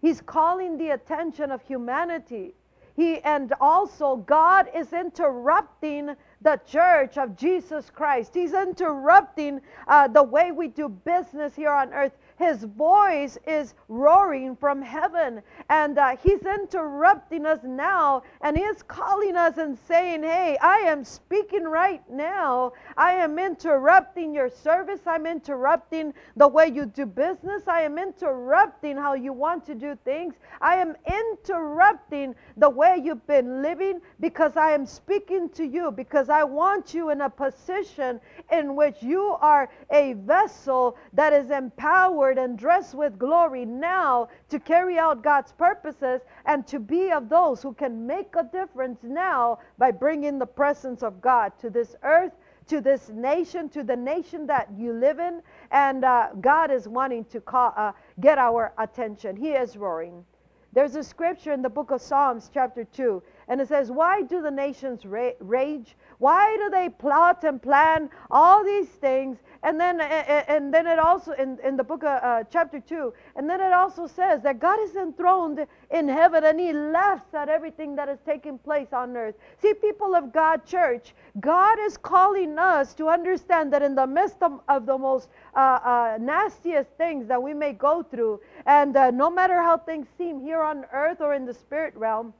He's 0.00 0.20
calling 0.20 0.78
the 0.78 0.90
attention 0.90 1.50
of 1.50 1.62
humanity. 1.62 2.54
He 2.96 3.20
and 3.20 3.52
also 3.60 4.16
God 4.16 4.68
is 4.74 4.92
interrupting 4.92 6.16
the 6.42 6.60
church 6.66 7.18
of 7.18 7.36
Jesus 7.36 7.90
Christ. 7.90 8.34
He's 8.34 8.52
interrupting 8.52 9.60
uh, 9.86 10.08
the 10.08 10.22
way 10.22 10.52
we 10.52 10.68
do 10.68 10.88
business 10.88 11.54
here 11.54 11.70
on 11.70 11.92
earth. 11.92 12.12
His 12.40 12.64
voice 12.64 13.36
is 13.46 13.74
roaring 13.88 14.56
from 14.56 14.80
heaven, 14.80 15.42
and 15.68 15.98
uh, 15.98 16.16
He's 16.16 16.40
interrupting 16.40 17.44
us 17.44 17.58
now, 17.64 18.22
and 18.40 18.56
He's 18.56 18.82
calling 18.82 19.36
us 19.36 19.58
and 19.58 19.78
saying, 19.86 20.22
Hey, 20.22 20.56
I 20.62 20.78
am 20.78 21.04
speaking 21.04 21.64
right 21.64 22.02
now. 22.08 22.72
I 22.96 23.12
am 23.12 23.38
interrupting 23.38 24.32
your 24.32 24.48
service. 24.48 25.00
I'm 25.06 25.26
interrupting 25.26 26.14
the 26.34 26.48
way 26.48 26.68
you 26.68 26.86
do 26.86 27.04
business. 27.04 27.68
I 27.68 27.82
am 27.82 27.98
interrupting 27.98 28.96
how 28.96 29.12
you 29.12 29.34
want 29.34 29.66
to 29.66 29.74
do 29.74 29.98
things. 30.06 30.32
I 30.62 30.76
am 30.76 30.96
interrupting 31.06 32.34
the 32.56 32.70
way 32.70 33.02
you've 33.04 33.26
been 33.26 33.60
living 33.60 34.00
because 34.18 34.56
I 34.56 34.72
am 34.72 34.86
speaking 34.86 35.50
to 35.50 35.66
you, 35.66 35.90
because 35.90 36.30
I 36.30 36.44
want 36.44 36.94
you 36.94 37.10
in 37.10 37.20
a 37.20 37.28
position 37.28 38.18
in 38.50 38.76
which 38.76 39.02
you 39.02 39.36
are 39.42 39.68
a 39.90 40.14
vessel 40.14 40.96
that 41.12 41.34
is 41.34 41.50
empowered 41.50 42.29
and 42.38 42.58
dressed 42.58 42.94
with 42.94 43.18
glory 43.18 43.64
now 43.64 44.28
to 44.48 44.58
carry 44.58 44.98
out 44.98 45.22
God's 45.22 45.52
purposes 45.52 46.20
and 46.46 46.66
to 46.66 46.78
be 46.78 47.10
of 47.10 47.28
those 47.28 47.62
who 47.62 47.72
can 47.72 48.06
make 48.06 48.34
a 48.36 48.44
difference 48.44 49.00
now 49.02 49.58
by 49.78 49.90
bringing 49.90 50.38
the 50.38 50.46
presence 50.46 51.02
of 51.02 51.20
God 51.20 51.52
to 51.60 51.70
this 51.70 51.96
earth 52.02 52.32
to 52.70 52.80
this 52.80 53.08
nation, 53.08 53.68
to 53.68 53.82
the 53.82 53.96
nation 53.96 54.46
that 54.46 54.68
you 54.76 54.92
live 54.92 55.18
in. 55.18 55.42
And 55.72 56.04
uh, 56.04 56.28
God 56.40 56.70
is 56.70 56.86
wanting 56.86 57.24
to 57.26 57.40
call, 57.40 57.74
uh, 57.76 57.90
get 58.20 58.38
our 58.38 58.72
attention. 58.78 59.34
He 59.34 59.50
is 59.50 59.76
roaring. 59.76 60.24
There's 60.72 60.94
a 60.94 61.02
scripture 61.02 61.52
in 61.52 61.62
the 61.62 61.68
book 61.68 61.90
of 61.90 62.00
Psalms, 62.00 62.48
chapter 62.54 62.84
2, 62.84 63.20
and 63.50 63.60
it 63.60 63.66
says, 63.66 63.90
Why 63.90 64.22
do 64.22 64.40
the 64.40 64.50
nations 64.50 65.04
ra- 65.04 65.32
rage? 65.40 65.96
Why 66.18 66.56
do 66.56 66.70
they 66.70 66.88
plot 66.88 67.42
and 67.42 67.60
plan 67.60 68.08
all 68.30 68.64
these 68.64 68.86
things? 68.86 69.38
And 69.64 69.78
then, 69.78 70.00
and 70.00 70.72
then 70.72 70.86
it 70.86 71.00
also, 71.00 71.32
in, 71.32 71.58
in 71.64 71.76
the 71.76 71.82
book 71.82 72.04
of 72.04 72.22
uh, 72.22 72.44
chapter 72.48 72.78
2, 72.78 73.12
and 73.34 73.50
then 73.50 73.60
it 73.60 73.72
also 73.72 74.06
says 74.06 74.40
that 74.42 74.60
God 74.60 74.78
is 74.80 74.94
enthroned 74.94 75.66
in 75.90 76.08
heaven 76.08 76.44
and 76.44 76.60
he 76.60 76.72
laughs 76.72 77.34
at 77.34 77.48
everything 77.48 77.96
that 77.96 78.08
is 78.08 78.18
taking 78.24 78.56
place 78.56 78.92
on 78.92 79.16
earth. 79.16 79.34
See, 79.60 79.74
people 79.74 80.14
of 80.14 80.32
God, 80.32 80.64
church, 80.64 81.12
God 81.40 81.78
is 81.80 81.96
calling 81.96 82.56
us 82.56 82.94
to 82.94 83.08
understand 83.08 83.72
that 83.72 83.82
in 83.82 83.96
the 83.96 84.06
midst 84.06 84.42
of, 84.42 84.60
of 84.68 84.86
the 84.86 84.96
most 84.96 85.28
uh, 85.56 85.58
uh, 85.58 86.18
nastiest 86.20 86.90
things 86.96 87.26
that 87.26 87.42
we 87.42 87.52
may 87.52 87.72
go 87.72 88.04
through, 88.04 88.40
and 88.64 88.96
uh, 88.96 89.10
no 89.10 89.28
matter 89.28 89.60
how 89.60 89.76
things 89.76 90.06
seem 90.16 90.40
here 90.40 90.62
on 90.62 90.86
earth 90.92 91.20
or 91.20 91.34
in 91.34 91.44
the 91.44 91.54
spirit 91.54 91.94
realm, 91.96 92.32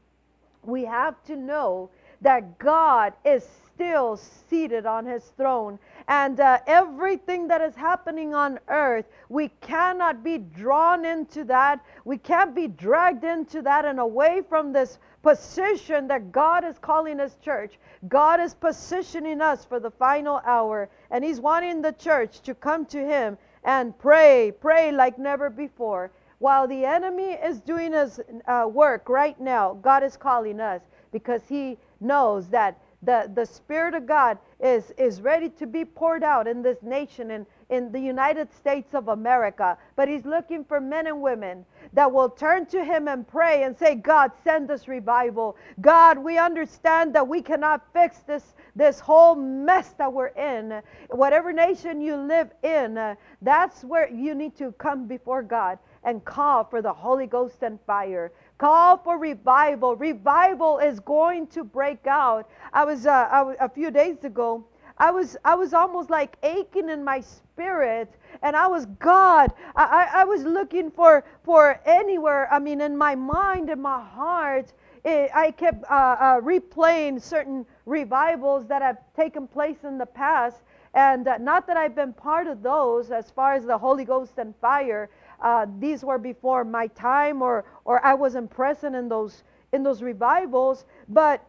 we 0.62 0.85
have 0.85 1.23
to 1.25 1.37
know 1.37 1.90
that 2.20 2.59
God 2.59 3.14
is 3.25 3.46
still 3.75 4.18
seated 4.49 4.85
on 4.85 5.07
his 5.07 5.25
throne. 5.37 5.79
And 6.07 6.38
uh, 6.38 6.59
everything 6.66 7.49
that 7.49 7.62
is 7.62 7.75
happening 7.75 8.35
on 8.35 8.59
earth, 8.68 9.07
we 9.31 9.49
cannot 9.61 10.23
be 10.23 10.38
drawn 10.38 11.05
into 11.07 11.44
that. 11.44 11.83
We 12.05 12.18
can't 12.18 12.55
be 12.55 12.68
dragged 12.68 13.25
into 13.25 13.62
that 13.62 13.87
and 13.87 13.99
away 13.99 14.42
from 14.49 14.73
this 14.73 14.99
position 15.23 16.09
that 16.09 16.33
God 16.33 16.64
is 16.64 16.77
calling 16.79 17.18
his 17.18 17.37
church. 17.37 17.79
God 18.09 18.40
is 18.40 18.55
positioning 18.55 19.40
us 19.40 19.64
for 19.64 19.81
the 19.81 19.90
final 19.90 20.42
hour. 20.44 20.90
And 21.11 21.25
he's 21.25 21.40
wanting 21.40 21.81
the 21.81 21.92
church 21.92 22.40
to 22.42 22.55
come 22.55 22.85
to 22.87 22.99
him 22.99 23.38
and 23.64 23.99
pray, 23.99 24.53
pray 24.61 24.92
like 24.92 25.18
never 25.18 25.49
before. 25.49 26.11
While 26.40 26.66
the 26.66 26.87
enemy 26.87 27.33
is 27.33 27.61
doing 27.61 27.92
his 27.92 28.18
uh, 28.48 28.66
work 28.66 29.11
right 29.11 29.38
now, 29.38 29.74
God 29.74 30.03
is 30.03 30.16
calling 30.16 30.59
us 30.59 30.81
because 31.12 31.42
he 31.46 31.76
knows 32.00 32.48
that 32.48 32.81
the, 33.03 33.31
the 33.35 33.46
Spirit 33.46 33.94
of 33.94 34.07
God 34.07 34.38
is, 34.59 34.90
is 34.98 35.20
ready 35.20 35.50
to 35.50 35.66
be 35.66 35.85
poured 35.85 36.22
out 36.22 36.46
in 36.46 36.62
this 36.62 36.83
nation 36.83 37.31
and 37.31 37.46
in 37.70 37.92
the 37.92 38.00
United 38.00 38.53
States 38.53 38.94
of 38.94 39.09
America. 39.09 39.79
But 39.96 40.09
He's 40.09 40.24
looking 40.24 40.64
for 40.64 40.81
men 40.81 41.07
and 41.07 41.22
women 41.22 41.64
that 41.92 42.11
will 42.11 42.29
turn 42.29 42.66
to 42.66 42.85
Him 42.85 43.07
and 43.07 43.26
pray 43.26 43.62
and 43.62 43.76
say, 43.79 43.94
God, 43.94 44.33
send 44.42 44.70
us 44.70 44.88
revival. 44.88 45.57
God, 45.81 46.18
we 46.18 46.37
understand 46.37 47.14
that 47.14 47.26
we 47.26 47.40
cannot 47.40 47.87
fix 47.92 48.18
this, 48.20 48.55
this 48.74 48.98
whole 48.98 49.35
mess 49.35 49.90
that 49.98 50.12
we're 50.12 50.29
in. 50.29 50.83
Whatever 51.11 51.53
nation 51.53 52.00
you 52.00 52.16
live 52.16 52.50
in, 52.62 52.98
uh, 52.98 53.14
that's 53.40 53.85
where 53.85 54.11
you 54.11 54.35
need 54.35 54.57
to 54.57 54.72
come 54.72 55.07
before 55.07 55.42
God 55.42 55.79
and 56.05 56.25
call 56.25 56.65
for 56.65 56.83
the 56.83 56.93
Holy 56.93 57.27
Ghost 57.27 57.63
and 57.63 57.79
fire. 57.87 58.33
Call 58.59 58.99
for 58.99 59.19
revival. 59.19 59.97
Revival 59.97 60.79
is 60.79 61.01
going 61.01 61.47
to 61.49 61.65
break 61.65 62.07
out. 62.07 62.49
I 62.73 62.85
was 62.85 63.07
uh, 63.07 63.55
a 63.61 63.69
few 63.69 63.91
days 63.91 64.25
ago. 64.25 64.65
I 64.99 65.11
was 65.11 65.37
I 65.47 65.55
was 65.55 65.73
almost 65.73 66.11
like 66.11 66.37
aching 66.43 66.91
in 66.91 67.03
my 67.03 67.21
spirit, 67.21 68.13
and 68.43 68.55
I 68.55 68.67
was 68.67 68.85
God. 68.99 69.51
I, 69.75 69.85
I, 69.85 70.21
I 70.21 70.25
was 70.25 70.43
looking 70.45 70.91
for 70.91 71.25
for 71.43 71.81
anywhere. 71.87 72.53
I 72.53 72.59
mean, 72.59 72.83
in 72.83 72.97
my 72.97 73.15
mind, 73.15 73.71
in 73.71 73.81
my 73.81 74.03
heart, 74.03 74.75
it, 75.05 75.31
I 75.35 75.53
kept 75.53 75.85
uh, 75.85 75.95
uh, 75.95 76.41
replaying 76.43 77.23
certain 77.23 77.65
revivals 77.87 78.67
that 78.67 78.83
have 78.83 78.99
taken 79.17 79.49
place 79.49 79.79
in 79.85 79.97
the 79.97 80.05
past, 80.05 80.59
and 80.94 81.29
uh, 81.29 81.38
not 81.38 81.66
that 81.66 81.76
I've 81.76 81.94
been 81.94 82.12
part 82.12 82.46
of 82.46 82.62
those 82.62 83.11
as 83.11 83.31
far 83.31 83.55
as 83.55 83.64
the 83.64 83.79
Holy 83.79 84.05
Ghost 84.05 84.38
and 84.38 84.55
fire, 84.57 85.09
uh, 85.40 85.66
these 85.79 86.05
were 86.05 86.18
before 86.18 86.64
my 86.64 86.88
time 86.88 87.42
or 87.42 87.64
or 87.85 88.05
I 88.05 88.14
wasn't 88.14 88.50
present 88.50 88.96
in 88.96 89.09
those 89.09 89.44
in 89.72 89.83
those 89.83 90.03
revivals, 90.03 90.85
but 91.09 91.44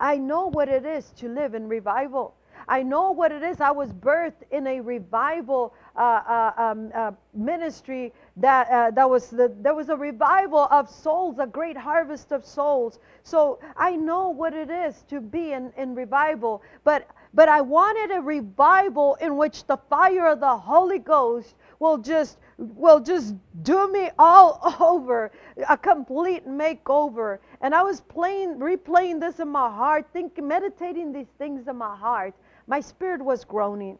I 0.00 0.16
know 0.16 0.46
what 0.46 0.68
it 0.68 0.84
is 0.84 1.10
to 1.18 1.28
live 1.28 1.54
in 1.54 1.68
revival. 1.68 2.34
I 2.66 2.82
know 2.82 3.10
what 3.10 3.32
it 3.32 3.42
is. 3.42 3.60
I 3.60 3.70
was 3.70 3.92
birthed 3.92 4.42
in 4.50 4.66
a 4.66 4.80
revival 4.80 5.74
uh, 5.96 6.00
uh, 6.00 6.52
um, 6.56 6.90
uh, 6.94 7.12
ministry 7.34 8.12
that 8.36 8.68
uh, 8.70 8.90
that 8.92 9.08
was 9.08 9.28
the, 9.28 9.52
there 9.60 9.74
was 9.74 9.90
a 9.90 9.96
revival 9.96 10.66
of 10.70 10.88
souls, 10.88 11.38
a 11.38 11.46
great 11.46 11.76
harvest 11.76 12.32
of 12.32 12.44
souls. 12.44 12.98
So 13.22 13.58
I 13.76 13.96
know 13.96 14.30
what 14.30 14.54
it 14.54 14.70
is 14.70 15.02
to 15.08 15.20
be 15.20 15.52
in, 15.52 15.72
in 15.76 15.94
revival. 15.94 16.62
But 16.84 17.08
but 17.34 17.48
I 17.48 17.60
wanted 17.60 18.14
a 18.14 18.20
revival 18.20 19.16
in 19.20 19.36
which 19.36 19.66
the 19.66 19.76
fire 19.90 20.28
of 20.28 20.40
the 20.40 20.56
Holy 20.56 21.00
Ghost 21.00 21.56
will 21.80 21.98
just 21.98 22.38
will 22.56 23.00
just 23.00 23.34
do 23.62 23.90
me 23.92 24.10
all 24.16 24.60
over 24.80 25.32
a 25.68 25.76
complete 25.76 26.46
makeover. 26.46 27.38
And 27.60 27.74
i 27.74 27.82
was 27.82 28.00
playing 28.00 28.60
replaying 28.60 29.18
this 29.20 29.40
in 29.40 29.48
my 29.48 29.68
heart 29.68 30.06
thinking 30.12 30.46
meditating 30.46 31.12
these 31.12 31.32
things 31.36 31.66
in 31.66 31.76
my 31.76 31.96
heart. 31.96 32.34
My 32.68 32.80
spirit 32.80 33.22
was 33.22 33.44
groaning. 33.44 33.98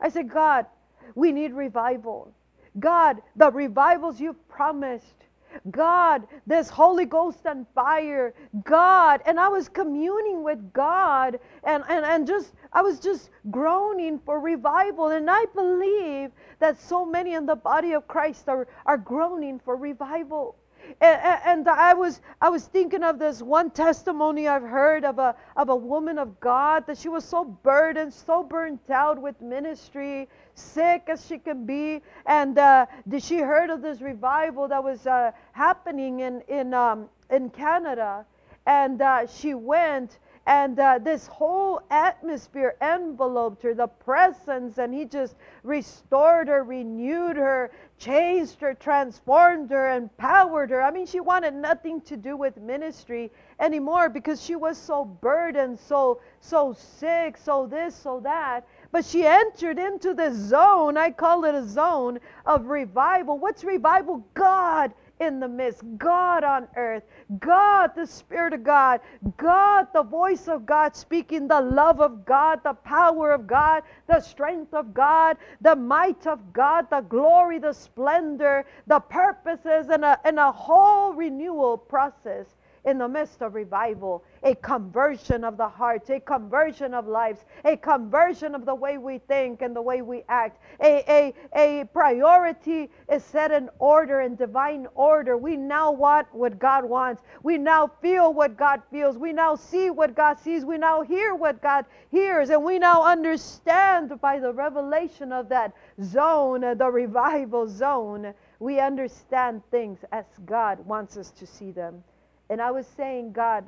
I 0.00 0.08
said 0.08 0.28
god 0.28 0.66
we 1.14 1.30
need 1.30 1.52
revival. 1.52 2.32
God 2.80 3.22
the 3.36 3.52
revivals 3.52 4.20
you've 4.20 4.48
promised 4.48 5.26
God, 5.70 6.26
this 6.46 6.68
Holy 6.68 7.04
Ghost 7.04 7.40
and 7.44 7.66
fire, 7.74 8.34
God. 8.64 9.20
And 9.26 9.38
I 9.38 9.48
was 9.48 9.68
communing 9.68 10.42
with 10.42 10.72
God 10.72 11.38
and, 11.64 11.84
and, 11.88 12.04
and 12.04 12.26
just, 12.26 12.52
I 12.72 12.82
was 12.82 13.00
just 13.00 13.30
groaning 13.50 14.18
for 14.18 14.40
revival. 14.40 15.08
And 15.08 15.30
I 15.30 15.44
believe 15.54 16.30
that 16.58 16.80
so 16.80 17.04
many 17.04 17.34
in 17.34 17.46
the 17.46 17.56
body 17.56 17.92
of 17.92 18.08
Christ 18.08 18.48
are, 18.48 18.66
are 18.86 18.98
groaning 18.98 19.60
for 19.64 19.76
revival. 19.76 20.56
And, 21.00 21.40
and, 21.44 21.68
I 21.68 21.94
was 21.94 22.20
I 22.40 22.48
was 22.48 22.64
thinking 22.66 23.02
of 23.02 23.18
this 23.18 23.42
one 23.42 23.70
testimony 23.70 24.48
I've 24.48 24.62
heard 24.62 25.04
of 25.04 25.18
a 25.18 25.34
of 25.56 25.68
a 25.68 25.76
woman 25.76 26.18
of 26.18 26.38
God 26.40 26.86
that 26.86 26.98
she 26.98 27.08
was 27.08 27.24
so 27.24 27.44
burdened, 27.44 28.12
so 28.12 28.42
burnt 28.42 28.90
out 28.90 29.20
with 29.20 29.40
ministry, 29.40 30.28
sick 30.54 31.04
as 31.08 31.26
she 31.26 31.38
can 31.38 31.66
be, 31.66 32.02
and 32.26 32.58
uh, 32.58 32.86
she 33.18 33.38
heard 33.38 33.70
of 33.70 33.82
this 33.82 34.00
revival 34.00 34.68
that 34.68 34.82
was 34.82 35.06
uh, 35.06 35.32
happening 35.52 36.20
in 36.20 36.42
in 36.48 36.74
um, 36.74 37.08
in 37.30 37.50
Canada, 37.50 38.24
and 38.66 39.02
uh, 39.02 39.26
she 39.26 39.54
went 39.54 40.18
and 40.46 40.78
uh, 40.78 40.98
this 40.98 41.28
whole 41.28 41.80
atmosphere 41.90 42.74
enveloped 42.82 43.62
her, 43.62 43.74
the 43.74 43.86
presence, 43.86 44.78
and 44.78 44.92
he 44.92 45.04
just 45.04 45.36
restored 45.62 46.48
her, 46.48 46.64
renewed 46.64 47.36
her, 47.36 47.70
changed 47.98 48.60
her, 48.60 48.74
transformed 48.74 49.70
her, 49.70 49.94
empowered 49.94 50.70
her. 50.70 50.82
I 50.82 50.90
mean, 50.90 51.06
she 51.06 51.20
wanted 51.20 51.54
nothing 51.54 52.00
to 52.02 52.16
do 52.16 52.36
with 52.36 52.56
ministry 52.56 53.30
anymore 53.60 54.08
because 54.08 54.42
she 54.42 54.56
was 54.56 54.76
so 54.76 55.04
burdened, 55.04 55.78
so 55.78 56.20
so 56.40 56.72
sick, 56.72 57.36
so 57.36 57.66
this, 57.66 57.94
so 57.94 58.18
that. 58.20 58.66
But 58.90 59.04
she 59.04 59.24
entered 59.24 59.78
into 59.78 60.12
the 60.12 60.34
zone, 60.34 60.96
I 60.96 61.12
call 61.12 61.44
it 61.44 61.54
a 61.54 61.64
zone 61.64 62.18
of 62.46 62.66
revival. 62.66 63.38
What's 63.38 63.62
revival? 63.62 64.26
God 64.34 64.92
in 65.22 65.40
the 65.40 65.48
midst, 65.48 65.82
God 65.96 66.44
on 66.44 66.68
earth, 66.76 67.04
God, 67.38 67.92
the 67.94 68.06
Spirit 68.06 68.52
of 68.52 68.64
God, 68.64 69.00
God, 69.36 69.86
the 69.94 70.02
voice 70.02 70.48
of 70.48 70.66
God 70.66 70.96
speaking, 70.96 71.48
the 71.48 71.60
love 71.60 72.00
of 72.00 72.24
God, 72.24 72.60
the 72.64 72.74
power 72.74 73.32
of 73.32 73.46
God, 73.46 73.82
the 74.06 74.20
strength 74.20 74.74
of 74.74 74.92
God, 74.92 75.36
the 75.60 75.76
might 75.76 76.26
of 76.26 76.52
God, 76.52 76.90
the 76.90 77.00
glory, 77.00 77.58
the 77.58 77.72
splendor, 77.72 78.66
the 78.86 79.00
purposes, 79.00 79.88
and 79.88 80.04
a, 80.04 80.18
and 80.24 80.38
a 80.38 80.52
whole 80.52 81.14
renewal 81.14 81.78
process 81.78 82.46
in 82.84 82.98
the 82.98 83.08
midst 83.08 83.42
of 83.42 83.54
revival, 83.54 84.24
a 84.42 84.54
conversion 84.56 85.44
of 85.44 85.56
the 85.56 85.68
hearts, 85.68 86.10
a 86.10 86.20
conversion 86.20 86.94
of 86.94 87.06
lives, 87.06 87.44
a 87.64 87.76
conversion 87.76 88.54
of 88.54 88.64
the 88.64 88.74
way 88.74 88.98
we 88.98 89.18
think 89.18 89.62
and 89.62 89.74
the 89.74 89.82
way 89.82 90.02
we 90.02 90.24
act. 90.28 90.60
A, 90.80 91.32
a, 91.54 91.80
a 91.80 91.84
priority 91.86 92.90
is 93.10 93.22
set 93.24 93.52
in 93.52 93.68
order, 93.78 94.20
in 94.20 94.34
divine 94.36 94.86
order. 94.94 95.36
We 95.36 95.56
now 95.56 95.92
want 95.92 96.26
what 96.32 96.58
God 96.58 96.84
wants. 96.84 97.22
We 97.42 97.58
now 97.58 97.90
feel 98.00 98.32
what 98.32 98.56
God 98.56 98.82
feels. 98.90 99.16
We 99.16 99.32
now 99.32 99.54
see 99.54 99.90
what 99.90 100.14
God 100.14 100.38
sees. 100.40 100.64
We 100.64 100.78
now 100.78 101.02
hear 101.02 101.34
what 101.34 101.62
God 101.62 101.84
hears. 102.10 102.50
And 102.50 102.64
we 102.64 102.78
now 102.78 103.04
understand 103.04 104.20
by 104.20 104.38
the 104.38 104.52
revelation 104.52 105.32
of 105.32 105.48
that 105.50 105.72
zone, 106.02 106.60
the 106.76 106.90
revival 106.90 107.68
zone, 107.68 108.34
we 108.58 108.78
understand 108.80 109.62
things 109.70 109.98
as 110.12 110.24
God 110.46 110.84
wants 110.86 111.16
us 111.16 111.30
to 111.32 111.46
see 111.46 111.72
them. 111.72 112.02
And 112.48 112.60
I 112.60 112.70
was 112.70 112.86
saying, 112.86 113.32
God, 113.32 113.64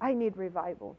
I 0.00 0.14
need 0.14 0.36
revival. 0.36 0.96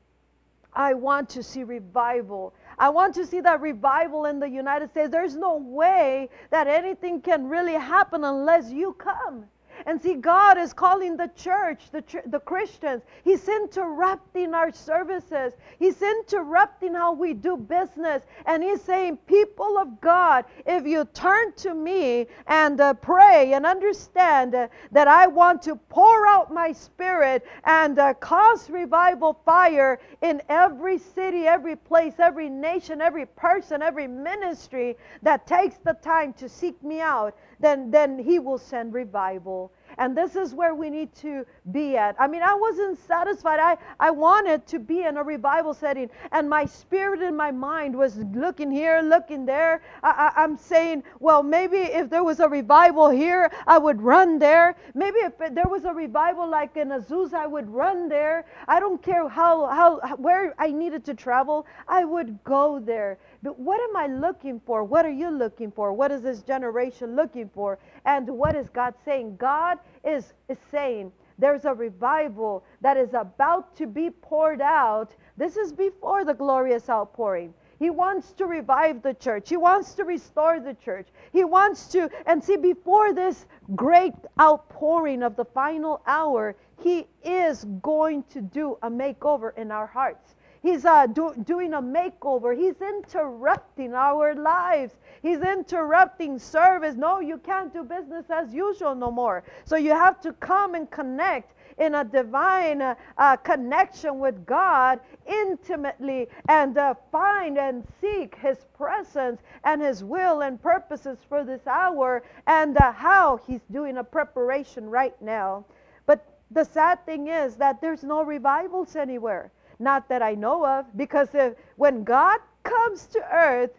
I 0.74 0.94
want 0.94 1.30
to 1.30 1.44
see 1.44 1.64
revival. 1.64 2.54
I 2.80 2.90
want 2.90 3.14
to 3.16 3.26
see 3.26 3.42
that 3.42 3.62
revival 3.62 4.26
in 4.26 4.40
the 4.40 4.50
United 4.50 4.92
States. 4.92 5.10
There's 5.12 5.36
no 5.36 5.58
way 5.58 6.30
that 6.50 6.68
anything 6.68 7.22
can 7.22 7.50
really 7.50 7.74
happen 7.74 8.24
unless 8.24 8.72
you 8.72 8.94
come. 8.94 9.46
And 9.86 10.02
see, 10.02 10.16
God 10.16 10.58
is 10.58 10.74
calling 10.74 11.18
the 11.18 11.30
church, 11.36 11.90
the, 11.92 12.02
ch- 12.02 12.26
the 12.26 12.40
Christians. 12.40 13.04
He's 13.24 13.48
interrupting 13.48 14.54
our 14.54 14.72
services. 14.72 15.54
He's 15.80 16.02
interrupting 16.02 16.94
how 16.94 17.14
we 17.14 17.34
do 17.34 17.58
business. 17.58 18.24
And 18.46 18.64
He's 18.64 18.82
saying, 18.82 19.18
People 19.28 19.78
of 19.78 20.00
God, 20.02 20.46
if 20.66 20.86
you 20.86 21.06
turn 21.14 21.54
to 21.58 21.74
me 21.74 22.28
and 22.48 22.80
uh, 22.80 22.94
pray 22.96 23.54
and 23.54 23.66
understand 23.66 24.56
uh, 24.56 24.68
that 24.92 25.08
I 25.08 25.28
want 25.28 25.62
to 25.64 25.76
pour 25.76 26.28
out 26.28 26.54
my 26.54 26.72
spirit 26.72 27.46
and 27.64 27.98
uh, 27.98 28.14
cause 28.16 28.70
revival 28.70 29.40
fire 29.46 30.00
in 30.22 30.42
every 30.50 30.98
city, 30.98 31.48
every 31.48 31.76
place, 31.76 32.14
every 32.20 32.50
nation, 32.50 33.02
every 33.02 33.26
person, 33.26 33.82
every 33.82 34.08
ministry 34.08 34.98
that 35.22 35.48
takes 35.48 35.78
the 35.78 35.94
time 35.94 36.34
to 36.34 36.48
seek 36.50 36.82
me 36.84 37.00
out, 37.02 37.36
then, 37.62 37.92
then 37.92 38.20
He 38.20 38.40
will 38.40 38.58
send 38.58 38.94
revival. 38.94 39.72
And 39.98 40.16
this 40.16 40.36
is 40.36 40.54
where 40.54 40.74
we 40.74 40.90
need 40.90 41.14
to 41.16 41.46
be 41.72 41.98
at. 41.98 42.16
I 42.20 42.28
mean, 42.28 42.42
I 42.42 42.56
wasn't 42.56 42.98
satisfied. 42.98 43.60
I, 43.60 43.78
I 44.00 44.12
wanted 44.12 44.66
to 44.68 44.80
be 44.80 45.04
in 45.04 45.18
a 45.18 45.24
revival 45.24 45.74
setting, 45.74 46.10
and 46.32 46.50
my 46.50 46.66
spirit 46.66 47.22
and 47.22 47.36
my 47.36 47.52
mind 47.52 47.96
was 47.96 48.18
looking 48.34 48.72
here, 48.72 49.02
looking 49.02 49.46
there. 49.46 49.82
I, 50.04 50.32
I, 50.36 50.44
am 50.44 50.58
saying, 50.58 51.04
well, 51.20 51.44
maybe 51.44 51.78
if 51.78 52.10
there 52.10 52.24
was 52.24 52.40
a 52.40 52.48
revival 52.48 53.10
here, 53.10 53.52
I 53.68 53.78
would 53.78 54.02
run 54.02 54.40
there. 54.40 54.76
Maybe 54.94 55.20
if 55.20 55.38
there 55.38 55.68
was 55.68 55.86
a 55.86 55.94
revival 55.94 56.50
like 56.50 56.78
in 56.78 56.90
Azusa, 56.90 57.34
I 57.34 57.48
would 57.48 57.70
run 57.70 58.08
there. 58.08 58.46
I 58.68 58.80
don't 58.80 59.02
care 59.02 59.28
how, 59.28 59.68
how 59.68 60.16
where 60.16 60.56
I 60.58 60.72
needed 60.72 61.06
to 61.06 61.14
travel, 61.14 61.66
I 61.88 62.06
would 62.06 62.44
go 62.44 62.80
there. 62.80 63.18
But 63.44 63.60
what 63.60 63.82
am 63.82 63.96
I 63.96 64.08
looking 64.08 64.60
for? 64.66 64.84
What 64.84 65.06
are 65.06 65.12
you 65.12 65.30
looking 65.30 65.72
for? 65.72 65.94
What 65.94 66.12
is 66.12 66.22
this 66.22 66.42
generation 66.42 67.16
looking 67.16 67.50
for? 67.50 67.80
And 68.06 68.30
what 68.30 68.56
is 68.56 68.70
God 68.70 68.94
saying? 69.04 69.38
God 69.38 69.80
is, 70.04 70.34
is 70.48 70.58
saying 70.70 71.12
there's 71.40 71.66
a 71.66 71.74
revival 71.74 72.64
that 72.82 72.98
is 72.98 73.16
about 73.16 73.76
to 73.78 73.88
be 73.88 74.12
poured 74.12 74.62
out. 74.62 75.16
This 75.38 75.58
is 75.58 75.74
before 75.74 76.24
the 76.24 76.36
glorious 76.36 76.88
outpouring. 76.88 77.54
He 77.80 77.90
wants 77.90 78.32
to 78.34 78.46
revive 78.46 79.02
the 79.02 79.16
church. 79.16 79.50
He 79.50 79.58
wants 79.58 79.96
to 79.96 80.04
restore 80.04 80.60
the 80.60 80.76
church. 80.76 81.08
He 81.34 81.44
wants 81.44 81.88
to, 81.88 82.12
and 82.28 82.44
see, 82.44 82.58
before 82.58 83.12
this 83.12 83.48
great 83.76 84.14
outpouring 84.40 85.24
of 85.24 85.36
the 85.36 85.46
final 85.46 86.04
hour, 86.06 86.56
He 86.84 87.08
is 87.24 87.66
going 87.82 88.22
to 88.30 88.42
do 88.42 88.78
a 88.84 88.90
makeover 88.92 89.58
in 89.58 89.72
our 89.72 89.88
hearts. 89.88 90.36
He's 90.62 90.86
uh, 90.86 91.08
do, 91.08 91.34
doing 91.44 91.74
a 91.74 91.82
makeover. 91.82 92.56
He's 92.56 92.80
interrupting 92.82 93.96
our 93.96 94.36
lives. 94.36 94.94
He's 95.24 95.40
interrupting 95.40 96.38
service. 96.38 96.96
No, 96.96 97.20
you 97.20 97.40
can't 97.40 97.74
do 97.74 97.84
business 97.84 98.26
as 98.30 98.54
usual 98.54 98.94
no 98.94 99.10
more. 99.10 99.44
So 99.66 99.76
you 99.76 99.90
have 99.90 100.22
to 100.22 100.34
come 100.34 100.76
and 100.76 100.90
connect 100.92 101.56
in 101.80 101.96
a 101.96 102.04
divine 102.04 102.82
uh, 102.82 102.96
uh, 103.18 103.38
connection 103.38 104.20
with 104.20 104.46
God 104.46 105.00
intimately 105.26 106.28
and 106.48 106.78
uh, 106.78 106.94
find 107.12 107.58
and 107.58 107.84
seek 108.00 108.36
His 108.36 108.66
presence 108.78 109.42
and 109.64 109.82
His 109.82 110.04
will 110.04 110.42
and 110.42 110.62
purposes 110.62 111.18
for 111.28 111.44
this 111.44 111.66
hour 111.66 112.24
and 112.46 112.78
uh, 112.78 112.92
how 112.92 113.40
He's 113.48 113.62
doing 113.72 113.98
a 113.98 114.04
preparation 114.04 114.90
right 114.90 115.20
now. 115.22 115.66
But 116.06 116.24
the 116.52 116.66
sad 116.66 117.04
thing 117.06 117.30
is 117.30 117.56
that 117.56 117.82
there's 117.82 118.04
no 118.04 118.24
revivals 118.24 118.96
anywhere. 118.96 119.52
Not 119.82 120.08
that 120.10 120.22
I 120.22 120.36
know 120.36 120.66
of, 120.66 120.86
because 120.96 121.30
if, 121.34 121.56
when 121.76 122.04
God 122.04 122.40
comes 122.64 123.08
to 123.08 123.20
earth, 123.34 123.72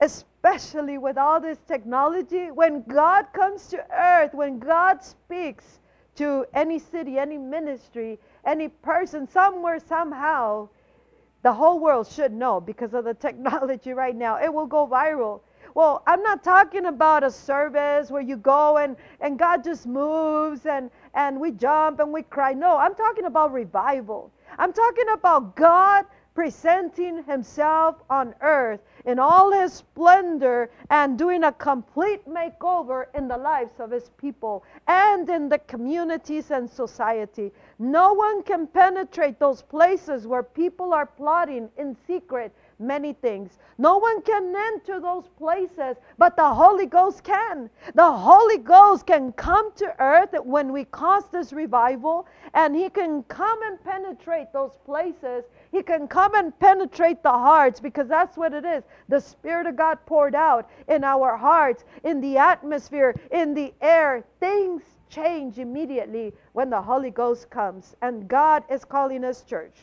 especially 0.00 0.98
with 0.98 1.16
all 1.16 1.40
this 1.40 1.58
technology, 1.68 2.50
when 2.50 2.82
God 2.82 3.26
comes 3.32 3.68
to 3.68 3.84
earth, 3.92 4.34
when 4.34 4.58
God 4.58 5.02
speaks 5.04 5.78
to 6.16 6.44
any 6.52 6.80
city, 6.80 7.16
any 7.16 7.38
ministry, 7.38 8.18
any 8.44 8.68
person, 8.68 9.28
somewhere, 9.28 9.78
somehow, 9.78 10.68
the 11.42 11.52
whole 11.52 11.78
world 11.78 12.08
should 12.08 12.32
know 12.32 12.60
because 12.60 12.92
of 12.92 13.04
the 13.04 13.14
technology 13.14 13.92
right 13.92 14.16
now. 14.16 14.42
It 14.42 14.52
will 14.52 14.66
go 14.66 14.84
viral. 14.86 15.40
Well, 15.74 16.02
I'm 16.08 16.22
not 16.24 16.42
talking 16.42 16.86
about 16.86 17.22
a 17.22 17.30
service 17.30 18.10
where 18.10 18.22
you 18.22 18.36
go 18.36 18.78
and, 18.78 18.96
and 19.20 19.38
God 19.38 19.62
just 19.62 19.86
moves 19.86 20.66
and, 20.66 20.90
and 21.14 21.38
we 21.38 21.52
jump 21.52 22.00
and 22.00 22.12
we 22.12 22.22
cry. 22.22 22.52
No, 22.52 22.76
I'm 22.76 22.96
talking 22.96 23.26
about 23.26 23.52
revival. 23.52 24.32
I'm 24.58 24.72
talking 24.72 25.08
about 25.14 25.54
God 25.54 26.04
presenting 26.34 27.24
himself 27.24 27.96
on 28.08 28.34
earth 28.42 28.80
in 29.06 29.18
all 29.18 29.50
his 29.50 29.72
splendor 29.72 30.70
and 30.90 31.18
doing 31.18 31.42
a 31.42 31.50
complete 31.52 32.24
makeover 32.28 33.06
in 33.14 33.26
the 33.26 33.36
lives 33.36 33.72
of 33.80 33.90
his 33.90 34.10
people 34.18 34.64
and 34.86 35.28
in 35.28 35.48
the 35.48 35.58
communities 35.58 36.52
and 36.52 36.70
society. 36.70 37.50
No 37.80 38.12
one 38.12 38.44
can 38.44 38.68
penetrate 38.68 39.40
those 39.40 39.62
places 39.62 40.28
where 40.28 40.44
people 40.44 40.92
are 40.92 41.06
plotting 41.06 41.68
in 41.76 41.96
secret 42.06 42.54
many 42.78 43.12
things. 43.12 43.58
No 43.78 43.98
one 43.98 44.22
can 44.22 44.54
enter 44.54 45.00
those 45.00 45.28
places, 45.36 45.96
but 46.16 46.36
the 46.36 46.54
Holy 46.54 46.86
Ghost 46.86 47.24
can. 47.24 47.70
The 47.94 48.12
Holy 48.12 48.58
Ghost 48.58 49.06
can 49.06 49.32
come 49.32 49.72
to 49.76 49.94
earth 50.00 50.34
when 50.44 50.72
we 50.72 50.84
cause 50.84 51.24
this 51.30 51.52
revival, 51.52 52.26
and 52.54 52.74
He 52.74 52.88
can 52.88 53.22
come 53.24 53.62
and 53.62 53.82
penetrate 53.82 54.52
those 54.52 54.78
places. 54.84 55.44
He 55.72 55.82
can 55.82 56.08
come 56.08 56.34
and 56.34 56.58
penetrate 56.58 57.22
the 57.22 57.30
hearts 57.30 57.80
because 57.80 58.08
that's 58.08 58.36
what 58.36 58.52
it 58.52 58.64
is. 58.64 58.84
The 59.08 59.20
Spirit 59.20 59.66
of 59.66 59.76
God 59.76 59.98
poured 60.06 60.34
out 60.34 60.70
in 60.88 61.04
our 61.04 61.36
hearts, 61.36 61.84
in 62.04 62.20
the 62.20 62.38
atmosphere, 62.38 63.14
in 63.30 63.54
the 63.54 63.72
air. 63.80 64.24
Things 64.40 64.82
change 65.08 65.58
immediately 65.58 66.32
when 66.52 66.70
the 66.70 66.82
Holy 66.82 67.10
Ghost 67.10 67.50
comes, 67.50 67.96
and 68.02 68.28
God 68.28 68.64
is 68.70 68.84
calling 68.84 69.24
us 69.24 69.42
church 69.42 69.74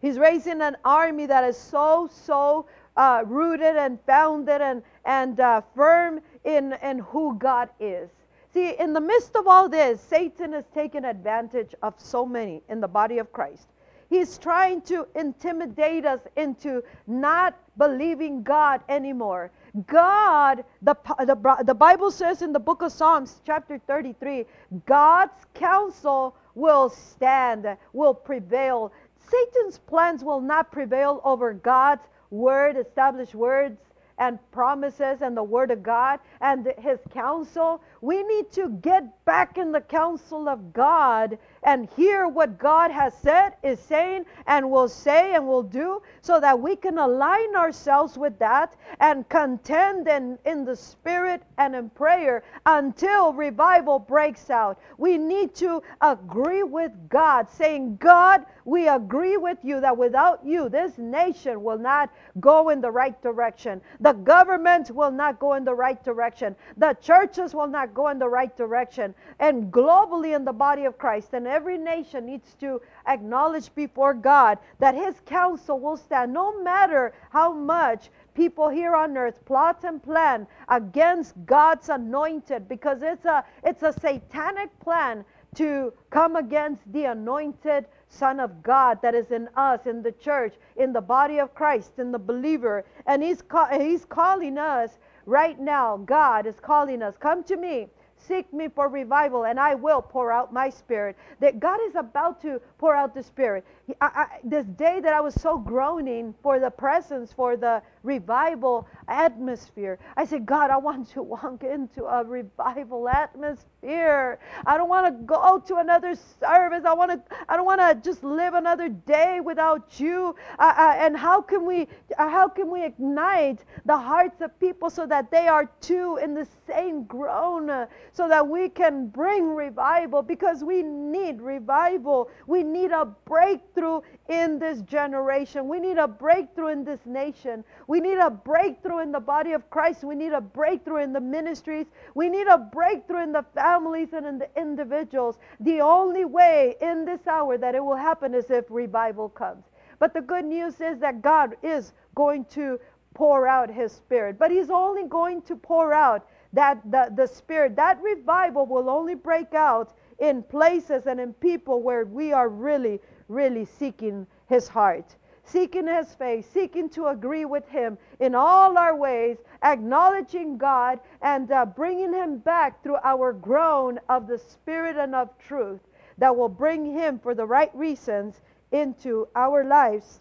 He's 0.00 0.18
raising 0.18 0.60
an 0.60 0.76
army 0.84 1.26
that 1.26 1.44
is 1.44 1.56
so, 1.56 2.08
so 2.12 2.66
uh, 2.96 3.22
rooted 3.26 3.76
and 3.76 3.98
founded 4.06 4.60
and, 4.60 4.82
and 5.04 5.40
uh, 5.40 5.62
firm 5.74 6.20
in, 6.44 6.74
in 6.82 6.98
who 7.00 7.36
God 7.38 7.68
is. 7.80 8.10
See, 8.52 8.74
in 8.78 8.92
the 8.92 9.00
midst 9.00 9.36
of 9.36 9.46
all 9.46 9.68
this, 9.68 10.00
Satan 10.00 10.52
has 10.52 10.64
taken 10.74 11.04
advantage 11.04 11.74
of 11.82 11.94
so 11.98 12.24
many 12.24 12.62
in 12.68 12.80
the 12.80 12.88
body 12.88 13.18
of 13.18 13.32
Christ. 13.32 13.68
He's 14.10 14.38
trying 14.38 14.80
to 14.82 15.06
intimidate 15.14 16.06
us 16.06 16.20
into 16.36 16.82
not 17.06 17.58
believing 17.76 18.42
God 18.42 18.80
anymore. 18.88 19.50
God, 19.86 20.64
the, 20.80 20.96
the, 21.20 21.56
the 21.64 21.74
Bible 21.74 22.10
says 22.10 22.40
in 22.40 22.52
the 22.52 22.58
book 22.58 22.80
of 22.80 22.90
Psalms, 22.90 23.42
chapter 23.44 23.78
33, 23.86 24.46
God's 24.86 25.44
counsel 25.52 26.34
will 26.54 26.88
stand, 26.88 27.66
will 27.92 28.14
prevail. 28.14 28.92
Satan's 29.30 29.78
plans 29.78 30.24
will 30.24 30.40
not 30.40 30.72
prevail 30.72 31.20
over 31.24 31.52
God's 31.52 32.02
word, 32.30 32.76
established 32.76 33.34
words 33.34 33.78
and 34.18 34.38
promises 34.50 35.22
and 35.22 35.36
the 35.36 35.42
word 35.42 35.70
of 35.70 35.82
God 35.82 36.20
and 36.40 36.72
his 36.78 36.98
counsel. 37.10 37.82
We 38.00 38.22
need 38.22 38.52
to 38.52 38.68
get 38.68 39.24
back 39.24 39.58
in 39.58 39.72
the 39.72 39.80
counsel 39.80 40.48
of 40.48 40.72
God 40.72 41.38
and 41.64 41.88
hear 41.96 42.28
what 42.28 42.58
God 42.58 42.90
has 42.90 43.14
said, 43.14 43.54
is 43.62 43.80
saying, 43.80 44.24
and 44.46 44.70
will 44.70 44.88
say 44.88 45.34
and 45.34 45.46
will 45.46 45.62
do, 45.62 46.00
so 46.22 46.40
that 46.40 46.60
we 46.60 46.76
can 46.76 46.98
align 46.98 47.56
ourselves 47.56 48.16
with 48.16 48.38
that 48.38 48.76
and 49.00 49.28
contend 49.28 50.08
in, 50.08 50.38
in 50.44 50.64
the 50.64 50.76
spirit 50.76 51.42
and 51.58 51.74
in 51.74 51.90
prayer 51.90 52.44
until 52.66 53.32
revival 53.32 53.98
breaks 53.98 54.50
out. 54.50 54.80
We 54.96 55.18
need 55.18 55.54
to 55.56 55.82
agree 56.00 56.62
with 56.62 56.92
God, 57.08 57.50
saying, 57.50 57.96
God, 57.96 58.44
we 58.64 58.88
agree 58.88 59.36
with 59.36 59.58
you 59.62 59.80
that 59.80 59.96
without 59.96 60.44
you, 60.44 60.68
this 60.68 60.98
nation 60.98 61.62
will 61.62 61.78
not 61.78 62.10
go 62.38 62.68
in 62.68 62.80
the 62.80 62.90
right 62.90 63.20
direction. 63.22 63.80
The 64.00 64.12
government 64.12 64.90
will 64.90 65.10
not 65.10 65.38
go 65.38 65.54
in 65.54 65.64
the 65.64 65.74
right 65.74 66.02
direction. 66.04 66.54
The 66.76 66.96
churches 67.00 67.54
will 67.54 67.66
not 67.66 67.87
go 67.94 68.08
in 68.08 68.18
the 68.18 68.28
right 68.28 68.56
direction. 68.56 69.14
And 69.40 69.72
globally 69.72 70.34
in 70.36 70.44
the 70.44 70.52
body 70.52 70.84
of 70.84 70.98
Christ, 70.98 71.34
and 71.34 71.46
every 71.46 71.78
nation 71.78 72.26
needs 72.26 72.54
to 72.60 72.80
acknowledge 73.06 73.74
before 73.74 74.14
God 74.14 74.58
that 74.80 74.94
his 74.94 75.20
counsel 75.26 75.78
will 75.80 75.96
stand 75.96 76.32
no 76.32 76.62
matter 76.62 77.12
how 77.30 77.52
much 77.52 78.10
people 78.34 78.68
here 78.68 78.94
on 78.94 79.16
earth 79.16 79.44
plot 79.46 79.84
and 79.84 80.02
plan 80.02 80.46
against 80.68 81.34
God's 81.46 81.88
anointed 81.88 82.68
because 82.68 83.02
it's 83.02 83.24
a 83.24 83.44
it's 83.64 83.82
a 83.82 83.92
satanic 83.92 84.70
plan 84.80 85.24
to 85.56 85.92
come 86.10 86.36
against 86.36 86.92
the 86.92 87.06
anointed 87.06 87.86
Son 88.08 88.40
of 88.40 88.62
God 88.62 89.02
that 89.02 89.14
is 89.16 89.32
in 89.32 89.48
us, 89.56 89.86
in 89.86 90.02
the 90.02 90.12
church, 90.12 90.54
in 90.76 90.92
the 90.92 91.02
body 91.02 91.40
of 91.40 91.54
Christ, 91.54 91.98
in 91.98 92.12
the 92.12 92.20
believer. 92.20 92.84
And 93.06 93.22
He's, 93.22 93.42
ca- 93.42 93.78
he's 93.78 94.04
calling 94.04 94.58
us 94.58 94.98
right 95.28 95.60
now. 95.60 95.98
God 95.98 96.46
is 96.46 96.58
calling 96.60 97.02
us. 97.02 97.14
Come 97.18 97.44
to 97.44 97.56
me. 97.56 97.88
Seek 98.16 98.52
me 98.52 98.68
for 98.68 98.88
revival, 98.88 99.44
and 99.44 99.60
I 99.60 99.74
will 99.76 100.02
pour 100.02 100.32
out 100.32 100.52
my 100.52 100.70
spirit. 100.70 101.16
That 101.38 101.60
God 101.60 101.78
is 101.86 101.94
about 101.94 102.40
to 102.42 102.60
pour 102.78 102.94
out 102.94 103.14
the 103.14 103.22
spirit. 103.22 103.64
I, 104.00 104.06
I, 104.06 104.26
this 104.44 104.66
day 104.66 105.00
that 105.00 105.14
I 105.14 105.20
was 105.20 105.34
so 105.34 105.56
groaning 105.56 106.34
for 106.42 106.58
the 106.60 106.70
presence, 106.70 107.32
for 107.32 107.56
the 107.56 107.82
revival 108.02 108.86
atmosphere, 109.08 109.98
I 110.14 110.26
said, 110.26 110.44
God, 110.44 110.70
I 110.70 110.76
want 110.76 111.08
to 111.12 111.22
walk 111.34 111.64
into 111.64 112.04
a 112.04 112.22
revival 112.22 113.08
atmosphere. 113.08 114.38
I 114.66 114.76
don't 114.76 114.90
want 114.90 115.06
to 115.06 115.24
go 115.24 115.58
to 115.66 115.76
another 115.76 116.14
service. 116.14 116.84
I 116.84 116.92
want 116.92 117.12
to. 117.12 117.36
I 117.48 117.56
don't 117.56 117.64
want 117.64 117.80
to 117.80 117.94
just 118.08 118.22
live 118.22 118.54
another 118.54 118.88
day 118.90 119.40
without 119.40 119.98
you. 119.98 120.34
Uh, 120.58 120.94
and 120.98 121.16
how 121.16 121.40
can 121.40 121.64
we? 121.64 121.88
Uh, 122.18 122.28
how 122.28 122.48
can 122.48 122.70
we 122.70 122.84
ignite 122.84 123.64
the 123.86 123.96
hearts 123.96 124.42
of 124.42 124.58
people 124.60 124.90
so 124.90 125.06
that 125.06 125.30
they 125.30 125.48
are 125.48 125.70
too 125.80 126.18
in 126.22 126.34
the 126.34 126.46
same 126.66 127.04
groan, 127.04 127.70
uh, 127.70 127.86
so 128.12 128.28
that 128.28 128.46
we 128.46 128.68
can 128.68 129.06
bring 129.08 129.54
revival? 129.54 130.22
Because 130.22 130.62
we 130.62 130.82
need 130.82 131.40
revival. 131.40 132.28
We 132.46 132.62
need 132.62 132.90
a 132.90 133.06
breakthrough 133.24 133.77
breakthrough 133.78 134.00
in 134.28 134.58
this 134.58 134.82
generation. 134.82 135.68
We 135.68 135.80
need 135.80 135.98
a 135.98 136.08
breakthrough 136.08 136.68
in 136.68 136.84
this 136.84 137.00
nation. 137.06 137.64
We 137.86 138.00
need 138.00 138.18
a 138.18 138.30
breakthrough 138.30 139.00
in 139.00 139.12
the 139.12 139.20
body 139.20 139.52
of 139.52 139.68
Christ. 139.70 140.04
We 140.04 140.14
need 140.14 140.32
a 140.32 140.40
breakthrough 140.40 141.02
in 141.02 141.12
the 141.12 141.20
ministries. 141.20 141.86
We 142.14 142.28
need 142.28 142.46
a 142.46 142.58
breakthrough 142.58 143.22
in 143.22 143.32
the 143.32 143.44
families 143.54 144.12
and 144.12 144.26
in 144.26 144.38
the 144.38 144.48
individuals. 144.56 145.38
The 145.60 145.80
only 145.80 146.24
way 146.24 146.76
in 146.80 147.04
this 147.04 147.26
hour 147.26 147.56
that 147.58 147.74
it 147.74 147.84
will 147.84 147.96
happen 147.96 148.34
is 148.34 148.50
if 148.50 148.64
revival 148.68 149.28
comes. 149.28 149.64
But 149.98 150.14
the 150.14 150.20
good 150.20 150.44
news 150.44 150.80
is 150.80 150.98
that 151.00 151.22
God 151.22 151.56
is 151.62 151.92
going 152.14 152.44
to 152.46 152.78
pour 153.14 153.48
out 153.48 153.70
his 153.70 153.92
spirit. 153.92 154.38
But 154.38 154.50
he's 154.50 154.70
only 154.70 155.04
going 155.08 155.42
to 155.42 155.56
pour 155.56 155.92
out 155.92 156.26
that 156.52 156.80
the, 156.90 157.12
the 157.14 157.26
spirit, 157.26 157.76
that 157.76 158.00
revival 158.02 158.66
will 158.66 158.88
only 158.88 159.14
break 159.14 159.54
out 159.54 159.94
in 160.18 160.42
places 160.42 161.06
and 161.06 161.20
in 161.20 161.32
people 161.34 161.82
where 161.82 162.04
we 162.04 162.32
are 162.32 162.48
really 162.48 163.00
really 163.28 163.64
seeking 163.64 164.26
his 164.46 164.68
heart, 164.68 165.14
seeking 165.44 165.86
his 165.86 166.12
face, 166.14 166.46
seeking 166.52 166.88
to 166.90 167.06
agree 167.06 167.44
with 167.44 167.68
him 167.68 167.98
in 168.20 168.34
all 168.34 168.76
our 168.76 168.96
ways, 168.96 169.38
acknowledging 169.62 170.58
God 170.58 171.00
and 171.22 171.50
uh, 171.50 171.66
bringing 171.66 172.12
him 172.12 172.38
back 172.38 172.82
through 172.82 172.98
our 173.04 173.32
groan 173.32 173.98
of 174.08 174.26
the 174.26 174.38
spirit 174.38 174.96
and 174.96 175.14
of 175.14 175.36
truth 175.38 175.80
that 176.18 176.36
will 176.36 176.48
bring 176.48 176.92
him 176.92 177.18
for 177.18 177.34
the 177.34 177.46
right 177.46 177.74
reasons 177.74 178.40
into 178.72 179.28
our 179.34 179.64
lives 179.64 180.20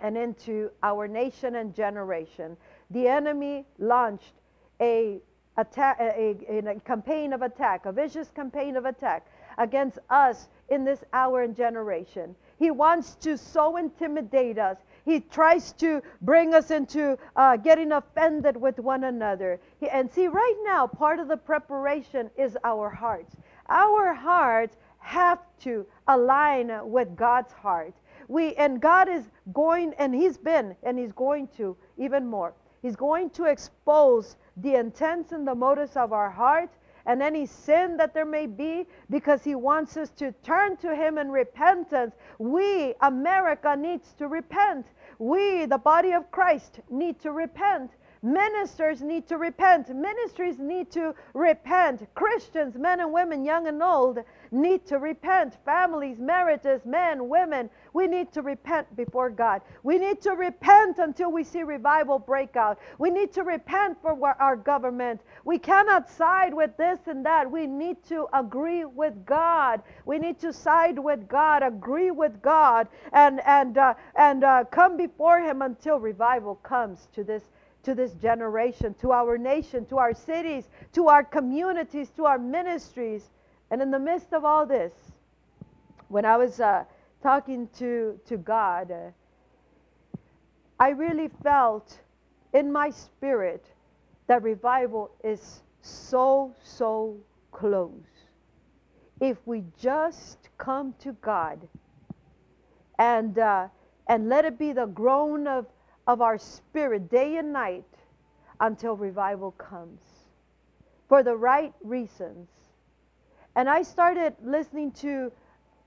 and 0.00 0.16
into 0.16 0.70
our 0.82 1.08
nation 1.08 1.56
and 1.56 1.74
generation. 1.74 2.56
The 2.90 3.08
enemy 3.08 3.66
launched 3.78 4.34
a 4.80 5.20
attack, 5.56 5.98
a, 6.00 6.36
a, 6.48 6.58
a, 6.58 6.80
campaign 6.80 7.32
of 7.32 7.42
attack, 7.42 7.84
a 7.84 7.92
vicious 7.92 8.30
campaign 8.30 8.76
of 8.76 8.84
attack 8.84 9.26
against 9.58 9.98
us 10.08 10.48
in 10.68 10.84
this 10.84 11.02
hour 11.12 11.42
and 11.42 11.56
generation. 11.56 12.34
He 12.58 12.70
wants 12.70 13.14
to 13.16 13.36
so 13.38 13.76
intimidate 13.76 14.58
us. 14.58 14.76
He 15.04 15.20
tries 15.20 15.72
to 15.74 16.02
bring 16.22 16.54
us 16.54 16.70
into 16.70 17.16
uh, 17.36 17.56
getting 17.56 17.92
offended 17.92 18.56
with 18.56 18.78
one 18.78 19.04
another. 19.04 19.60
He, 19.80 19.88
and 19.88 20.10
see, 20.12 20.26
right 20.26 20.56
now, 20.64 20.86
part 20.86 21.18
of 21.18 21.28
the 21.28 21.36
preparation 21.36 22.30
is 22.36 22.56
our 22.64 22.90
hearts. 22.90 23.36
Our 23.68 24.12
hearts 24.12 24.76
have 24.98 25.40
to 25.60 25.86
align 26.08 26.70
with 26.82 27.16
God's 27.16 27.52
heart. 27.52 27.94
We 28.28 28.54
and 28.56 28.80
God 28.80 29.08
is 29.08 29.24
going, 29.54 29.94
and 29.98 30.14
He's 30.14 30.36
been, 30.36 30.76
and 30.82 30.98
He's 30.98 31.12
going 31.12 31.48
to 31.56 31.76
even 31.96 32.26
more. 32.26 32.52
He's 32.82 32.96
going 32.96 33.30
to 33.30 33.44
expose 33.44 34.36
the 34.58 34.74
intents 34.74 35.32
and 35.32 35.46
the 35.46 35.54
motives 35.54 35.96
of 35.96 36.12
our 36.12 36.30
heart 36.30 36.70
and 37.08 37.22
any 37.22 37.46
sin 37.46 37.96
that 37.96 38.12
there 38.12 38.26
may 38.26 38.46
be 38.46 38.86
because 39.08 39.42
he 39.42 39.54
wants 39.54 39.96
us 39.96 40.10
to 40.10 40.30
turn 40.44 40.76
to 40.76 40.94
him 40.94 41.16
in 41.16 41.30
repentance. 41.30 42.14
We, 42.38 42.94
America, 43.00 43.74
needs 43.74 44.12
to 44.18 44.28
repent. 44.28 44.86
We, 45.18 45.64
the 45.64 45.78
body 45.78 46.12
of 46.12 46.30
Christ, 46.30 46.80
need 46.90 47.18
to 47.20 47.32
repent. 47.32 47.90
Ministers 48.22 49.00
need 49.00 49.26
to 49.28 49.38
repent. 49.38 49.88
Ministries 49.88 50.58
need 50.58 50.90
to 50.90 51.14
repent. 51.32 52.06
Christians, 52.14 52.76
men 52.76 53.00
and 53.00 53.10
women, 53.10 53.42
young 53.42 53.68
and 53.68 53.82
old, 53.82 54.18
need 54.50 54.86
to 54.86 54.98
repent. 54.98 55.56
Families, 55.64 56.18
marriages, 56.18 56.84
men, 56.84 57.28
women, 57.28 57.70
we 57.92 58.06
need 58.06 58.32
to 58.32 58.42
repent 58.42 58.94
before 58.96 59.30
God. 59.30 59.62
We 59.82 59.98
need 59.98 60.20
to 60.22 60.32
repent 60.32 60.98
until 60.98 61.30
we 61.32 61.44
see 61.44 61.62
revival 61.62 62.18
break 62.18 62.56
out. 62.56 62.78
We 62.98 63.10
need 63.10 63.32
to 63.34 63.42
repent 63.42 63.98
for 64.00 64.18
our 64.40 64.56
government. 64.56 65.20
We 65.44 65.58
cannot 65.58 66.08
side 66.10 66.54
with 66.54 66.76
this 66.76 67.00
and 67.06 67.24
that. 67.26 67.50
We 67.50 67.66
need 67.66 68.02
to 68.04 68.26
agree 68.32 68.84
with 68.84 69.24
God. 69.26 69.82
We 70.04 70.18
need 70.18 70.38
to 70.40 70.52
side 70.52 70.98
with 70.98 71.28
God, 71.28 71.62
agree 71.62 72.10
with 72.10 72.40
God, 72.42 72.88
and 73.12 73.40
and 73.46 73.78
uh, 73.78 73.94
and 74.16 74.44
uh, 74.44 74.64
come 74.70 74.96
before 74.96 75.40
Him 75.40 75.62
until 75.62 75.98
revival 75.98 76.56
comes 76.56 77.08
to 77.14 77.24
this 77.24 77.42
to 77.84 77.94
this 77.94 78.12
generation, 78.14 78.94
to 79.00 79.12
our 79.12 79.38
nation, 79.38 79.86
to 79.86 79.98
our 79.98 80.12
cities, 80.12 80.68
to 80.92 81.08
our 81.08 81.24
communities, 81.24 82.10
to 82.10 82.26
our 82.26 82.38
ministries. 82.38 83.30
And 83.70 83.82
in 83.82 83.90
the 83.90 83.98
midst 83.98 84.32
of 84.32 84.44
all 84.44 84.66
this, 84.66 84.92
when 86.08 86.24
I 86.24 86.36
was 86.36 86.60
uh, 86.60 86.84
talking 87.22 87.68
to, 87.78 88.18
to 88.26 88.36
God, 88.36 88.90
uh, 88.90 89.10
I 90.80 90.90
really 90.90 91.28
felt 91.42 91.98
in 92.54 92.72
my 92.72 92.90
spirit 92.90 93.66
that 94.26 94.42
revival 94.42 95.10
is 95.22 95.62
so, 95.82 96.54
so 96.62 97.16
close. 97.52 97.92
If 99.20 99.36
we 99.46 99.64
just 99.78 100.48
come 100.56 100.94
to 101.00 101.12
God 101.14 101.66
and, 102.98 103.38
uh, 103.38 103.68
and 104.06 104.28
let 104.28 104.44
it 104.44 104.58
be 104.58 104.72
the 104.72 104.86
groan 104.86 105.46
of, 105.46 105.66
of 106.06 106.22
our 106.22 106.38
spirit 106.38 107.10
day 107.10 107.36
and 107.36 107.52
night 107.52 107.84
until 108.60 108.96
revival 108.96 109.50
comes 109.52 110.00
for 111.08 111.22
the 111.22 111.36
right 111.36 111.72
reasons 111.82 112.48
and 113.56 113.68
I 113.68 113.82
started 113.82 114.34
listening 114.42 114.92
to 114.92 115.32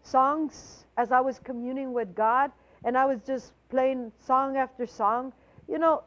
songs 0.03 0.85
as 0.97 1.11
I 1.11 1.19
was 1.21 1.39
communing 1.39 1.93
with 1.93 2.15
God, 2.15 2.51
and 2.83 2.97
I 2.97 3.05
was 3.05 3.21
just 3.21 3.53
playing 3.69 4.11
song 4.25 4.57
after 4.57 4.85
song. 4.85 5.33
You 5.67 5.79
know, 5.79 6.03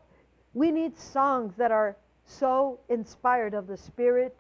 we 0.53 0.71
need 0.71 0.99
songs 0.99 1.55
that 1.57 1.71
are 1.71 1.97
so 2.27 2.81
inspired 2.89 3.55
of 3.55 3.67
the 3.67 3.77
Spirit, 3.77 4.37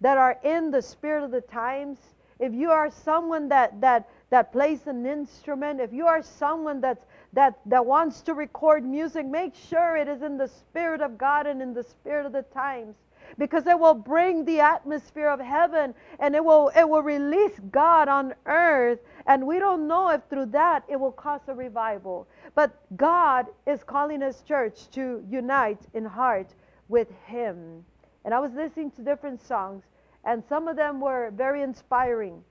that 0.00 0.18
are 0.18 0.38
in 0.44 0.70
the 0.70 0.82
spirit 0.82 1.24
of 1.24 1.30
the 1.30 1.40
times, 1.40 1.98
if 2.38 2.52
you 2.52 2.70
are 2.70 2.90
someone 2.90 3.48
that 3.48 3.80
that 3.80 4.08
that 4.30 4.52
plays 4.52 4.86
an 4.86 5.06
instrument, 5.06 5.80
if 5.80 5.92
you 5.92 6.06
are 6.06 6.22
someone 6.22 6.80
that's 6.80 7.04
that 7.32 7.58
that 7.66 7.86
wants 7.86 8.20
to 8.22 8.34
record 8.34 8.84
music, 8.84 9.24
make 9.24 9.54
sure 9.54 9.96
it 9.96 10.08
is 10.08 10.22
in 10.22 10.36
the 10.36 10.48
spirit 10.48 11.00
of 11.00 11.16
God 11.16 11.46
and 11.46 11.62
in 11.62 11.72
the 11.72 11.82
spirit 11.82 12.26
of 12.26 12.32
the 12.32 12.42
times 12.42 12.96
because 13.38 13.66
it 13.66 13.78
will 13.78 13.94
bring 13.94 14.44
the 14.44 14.60
atmosphere 14.60 15.28
of 15.28 15.40
heaven 15.40 15.94
and 16.18 16.34
it 16.34 16.44
will 16.44 16.70
it 16.76 16.88
will 16.88 17.02
release 17.02 17.58
God 17.70 18.08
on 18.08 18.34
earth. 18.46 19.00
And 19.26 19.46
we 19.46 19.58
don't 19.58 19.86
know 19.88 20.10
if 20.10 20.22
through 20.30 20.46
that 20.46 20.84
it 20.88 20.98
will 20.98 21.12
cause 21.12 21.40
a 21.48 21.54
revival. 21.54 22.28
But 22.54 22.74
God 22.96 23.46
is 23.66 23.82
calling 23.84 24.20
his 24.20 24.42
church 24.42 24.88
to 24.90 25.24
unite 25.28 25.80
in 25.94 26.04
heart 26.04 26.54
with 26.88 27.08
him. 27.26 27.84
And 28.24 28.32
I 28.32 28.40
was 28.40 28.52
listening 28.52 28.90
to 28.92 29.02
different 29.02 29.40
songs 29.40 29.84
and 30.24 30.42
some 30.48 30.68
of 30.68 30.76
them 30.76 31.00
were 31.00 31.30
very 31.34 31.62
inspiring. 31.62 32.42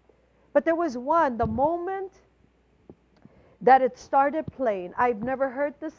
But 0.54 0.66
there 0.66 0.76
was 0.76 0.98
one 0.98 1.38
the 1.38 1.48
moment 1.48 2.12
that 3.62 3.82
it 3.82 3.98
started 3.98 4.46
playing 4.56 4.94
I've 4.98 5.24
never 5.24 5.50
heard 5.50 5.74
this 5.80 5.96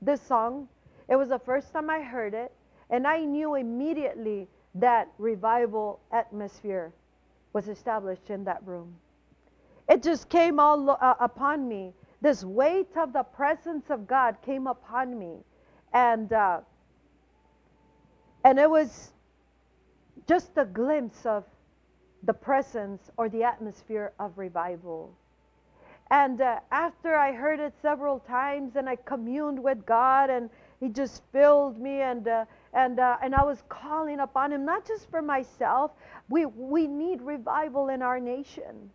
this 0.00 0.22
song. 0.22 0.68
It 1.08 1.16
was 1.16 1.30
the 1.30 1.38
first 1.38 1.72
time 1.72 1.90
I 1.90 2.02
heard 2.02 2.34
it 2.34 2.52
and 2.90 3.06
I 3.06 3.24
knew 3.24 3.54
immediately 3.54 4.48
that 4.74 5.08
revival 5.18 6.00
atmosphere 6.12 6.92
was 7.52 7.68
established 7.68 8.30
in 8.30 8.44
that 8.44 8.66
room. 8.66 8.94
It 9.88 10.02
just 10.02 10.28
came 10.28 10.60
all 10.60 10.90
uh, 10.90 11.14
upon 11.20 11.68
me. 11.68 11.92
This 12.20 12.44
weight 12.44 12.96
of 12.96 13.12
the 13.12 13.22
presence 13.22 13.90
of 13.90 14.06
God 14.06 14.36
came 14.44 14.66
upon 14.66 15.18
me. 15.18 15.38
And, 15.92 16.32
uh, 16.32 16.60
and 18.44 18.58
it 18.58 18.68
was 18.68 19.12
just 20.26 20.50
a 20.56 20.66
glimpse 20.66 21.24
of 21.24 21.44
the 22.24 22.34
presence 22.34 23.10
or 23.16 23.28
the 23.28 23.44
atmosphere 23.44 24.12
of 24.18 24.36
revival. 24.36 25.14
And 26.10 26.40
uh, 26.40 26.60
after 26.70 27.14
I 27.14 27.32
heard 27.32 27.60
it 27.60 27.74
several 27.80 28.18
times 28.20 28.76
and 28.76 28.88
I 28.88 28.96
communed 28.96 29.62
with 29.62 29.84
God 29.86 30.30
and 30.30 30.50
He 30.80 30.88
just 30.88 31.22
filled 31.32 31.78
me 31.78 32.00
and 32.00 32.26
uh, 32.26 32.44
and 32.72 33.00
uh, 33.00 33.16
and 33.22 33.34
I 33.34 33.42
was 33.42 33.62
calling 33.68 34.20
upon 34.20 34.52
him 34.52 34.64
not 34.64 34.86
just 34.86 35.10
for 35.10 35.22
myself. 35.22 35.92
We 36.28 36.46
we 36.46 36.86
need 36.86 37.22
revival 37.22 37.88
in 37.88 38.02
our 38.02 38.20
nation. 38.20 38.90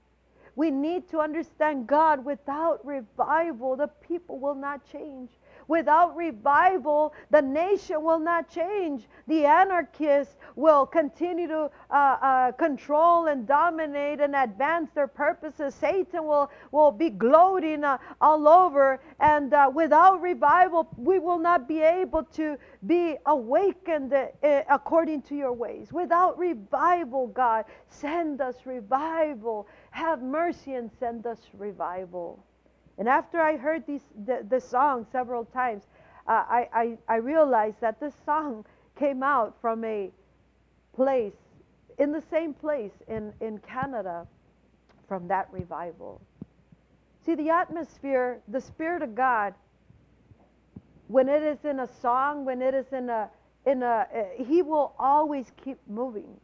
We 0.55 0.69
need 0.71 1.09
to 1.09 1.19
understand 1.19 1.87
God. 1.87 2.23
Without 2.23 2.85
revival, 2.85 3.75
the 3.75 3.87
people 3.87 4.39
will 4.39 4.55
not 4.55 4.85
change. 4.91 5.31
Without 5.67 6.15
revival, 6.15 7.13
the 7.29 7.41
nation 7.41 8.03
will 8.03 8.19
not 8.19 8.49
change. 8.49 9.07
The 9.27 9.45
anarchists 9.45 10.35
will 10.55 10.85
continue 10.85 11.47
to 11.47 11.69
uh, 11.89 11.93
uh, 11.93 12.51
control 12.53 13.27
and 13.27 13.47
dominate 13.47 14.19
and 14.19 14.35
advance 14.35 14.91
their 14.93 15.07
purposes. 15.07 15.73
Satan 15.75 16.25
will, 16.25 16.51
will 16.71 16.91
be 16.91 17.09
gloating 17.09 17.83
uh, 17.83 17.97
all 18.21 18.47
over. 18.47 18.99
And 19.19 19.53
uh, 19.53 19.71
without 19.73 20.21
revival, 20.21 20.87
we 20.97 21.19
will 21.19 21.39
not 21.39 21.67
be 21.67 21.81
able 21.81 22.23
to 22.35 22.57
be 22.85 23.15
awakened 23.25 24.13
uh, 24.13 24.27
according 24.69 25.21
to 25.23 25.35
your 25.35 25.53
ways. 25.53 25.91
Without 25.91 26.37
revival, 26.37 27.27
God, 27.27 27.65
send 27.87 28.41
us 28.41 28.55
revival. 28.65 29.67
Have 29.91 30.21
mercy 30.21 30.73
and 30.73 30.91
send 30.99 31.25
us 31.25 31.39
revival. 31.57 32.43
And 32.97 33.09
after 33.09 33.41
I 33.41 33.57
heard 33.57 33.85
these, 33.87 34.03
the, 34.25 34.45
the 34.47 34.59
song 34.59 35.05
several 35.11 35.45
times, 35.45 35.83
uh, 36.27 36.43
I, 36.47 36.69
I, 36.73 36.97
I 37.07 37.15
realized 37.17 37.81
that 37.81 37.99
this 37.99 38.13
song 38.25 38.65
came 38.99 39.23
out 39.23 39.55
from 39.61 39.83
a 39.83 40.11
place, 40.95 41.33
in 41.97 42.11
the 42.11 42.21
same 42.29 42.53
place 42.53 42.91
in, 43.07 43.33
in 43.41 43.59
Canada, 43.59 44.27
from 45.07 45.27
that 45.27 45.47
revival. 45.51 46.21
See, 47.25 47.35
the 47.35 47.49
atmosphere, 47.49 48.39
the 48.47 48.61
Spirit 48.61 49.01
of 49.01 49.15
God, 49.15 49.53
when 51.07 51.29
it 51.29 51.43
is 51.43 51.63
in 51.65 51.79
a 51.79 51.87
song, 52.01 52.45
when 52.45 52.61
it 52.61 52.73
is 52.73 52.91
in 52.91 53.09
a, 53.09 53.29
in 53.65 53.83
a, 53.83 54.07
uh, 54.13 54.43
He 54.43 54.61
will 54.61 54.93
always 54.99 55.51
keep 55.63 55.77
moving. 55.87 56.39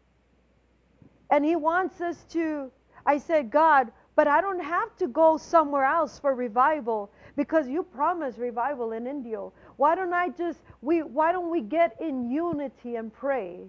And 1.32 1.44
He 1.44 1.56
wants 1.56 2.02
us 2.02 2.24
to, 2.32 2.72
I 3.06 3.18
said, 3.18 3.52
God, 3.52 3.92
but 4.20 4.28
I 4.28 4.42
don't 4.42 4.60
have 4.60 4.98
to 4.98 5.08
go 5.08 5.38
somewhere 5.38 5.86
else 5.86 6.20
for 6.20 6.36
revival 6.36 7.10
because 7.38 7.70
you 7.70 7.84
promised 7.84 8.38
revival 8.38 8.92
in 8.92 9.08
India. 9.08 9.40
Why 9.78 9.96
don't 9.96 10.12
I 10.12 10.28
just 10.28 10.60
we 10.82 11.04
why 11.04 11.32
don't 11.32 11.50
we 11.50 11.62
get 11.62 11.96
in 12.02 12.30
unity 12.30 12.98
and 12.98 13.14
pray 13.14 13.62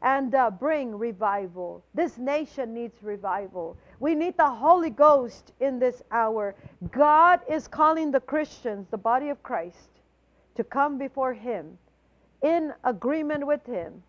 and 0.00 0.32
uh, 0.32 0.52
bring 0.52 0.96
revival? 0.96 1.84
This 1.92 2.18
nation 2.18 2.72
needs 2.72 3.02
revival. 3.02 3.76
We 3.98 4.14
need 4.14 4.36
the 4.36 4.48
Holy 4.48 4.90
Ghost 4.90 5.50
in 5.58 5.80
this 5.80 6.04
hour. 6.12 6.54
God 6.92 7.40
is 7.50 7.66
calling 7.66 8.12
the 8.12 8.20
Christians, 8.20 8.86
the 8.92 8.96
body 9.10 9.28
of 9.28 9.42
Christ, 9.42 9.90
to 10.54 10.62
come 10.62 10.98
before 10.98 11.34
him 11.34 11.78
in 12.42 12.72
agreement 12.84 13.44
with 13.44 13.66
him 13.66 14.04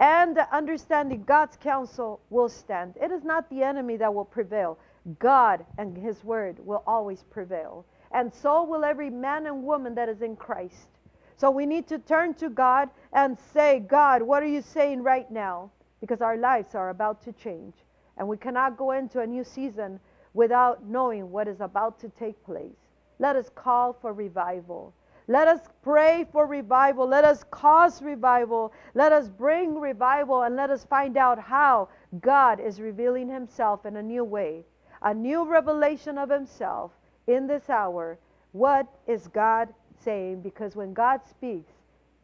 and 0.00 0.38
understanding 0.52 1.24
God's 1.24 1.56
counsel 1.56 2.20
will 2.30 2.48
stand. 2.48 2.94
It 3.02 3.10
is 3.10 3.24
not 3.24 3.50
the 3.50 3.62
enemy 3.62 3.96
that 3.96 4.12
will 4.14 4.24
prevail. 4.24 4.78
God 5.18 5.64
and 5.78 5.96
His 5.96 6.22
Word 6.24 6.58
will 6.64 6.82
always 6.86 7.22
prevail. 7.24 7.86
And 8.12 8.32
so 8.32 8.64
will 8.64 8.84
every 8.84 9.10
man 9.10 9.46
and 9.46 9.62
woman 9.62 9.94
that 9.94 10.08
is 10.08 10.22
in 10.22 10.36
Christ. 10.36 10.88
So 11.36 11.50
we 11.50 11.66
need 11.66 11.86
to 11.88 11.98
turn 11.98 12.34
to 12.34 12.48
God 12.48 12.90
and 13.12 13.38
say, 13.52 13.80
God, 13.80 14.22
what 14.22 14.42
are 14.42 14.48
you 14.48 14.62
saying 14.62 15.02
right 15.02 15.30
now? 15.30 15.70
Because 16.00 16.20
our 16.20 16.36
lives 16.36 16.74
are 16.74 16.90
about 16.90 17.22
to 17.24 17.32
change. 17.32 17.74
And 18.16 18.26
we 18.26 18.36
cannot 18.36 18.76
go 18.76 18.90
into 18.92 19.20
a 19.20 19.26
new 19.26 19.44
season 19.44 20.00
without 20.34 20.84
knowing 20.84 21.30
what 21.30 21.48
is 21.48 21.60
about 21.60 22.00
to 22.00 22.08
take 22.18 22.42
place. 22.44 22.76
Let 23.18 23.36
us 23.36 23.50
call 23.54 23.92
for 23.92 24.12
revival. 24.12 24.92
Let 25.28 25.46
us 25.46 25.60
pray 25.82 26.26
for 26.32 26.46
revival. 26.46 27.06
Let 27.06 27.24
us 27.24 27.44
cause 27.50 28.02
revival. 28.02 28.72
Let 28.94 29.12
us 29.12 29.28
bring 29.28 29.78
revival 29.78 30.42
and 30.42 30.56
let 30.56 30.70
us 30.70 30.84
find 30.84 31.16
out 31.16 31.38
how 31.38 31.88
God 32.20 32.60
is 32.60 32.80
revealing 32.80 33.28
himself 33.28 33.86
in 33.86 33.96
a 33.96 34.02
new 34.02 34.24
way 34.24 34.64
a 35.02 35.14
new 35.14 35.44
revelation 35.44 36.18
of 36.18 36.30
himself 36.30 36.92
in 37.26 37.46
this 37.46 37.68
hour. 37.68 38.18
What 38.52 38.86
is 39.06 39.28
God 39.28 39.68
saying? 40.04 40.42
Because 40.42 40.74
when 40.74 40.92
God 40.94 41.20
speaks, 41.28 41.72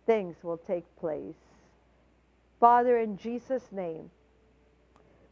things 0.06 0.36
will 0.42 0.58
take 0.58 0.84
place. 0.96 1.34
Father, 2.60 2.98
in 2.98 3.16
Jesus' 3.16 3.70
name, 3.72 4.10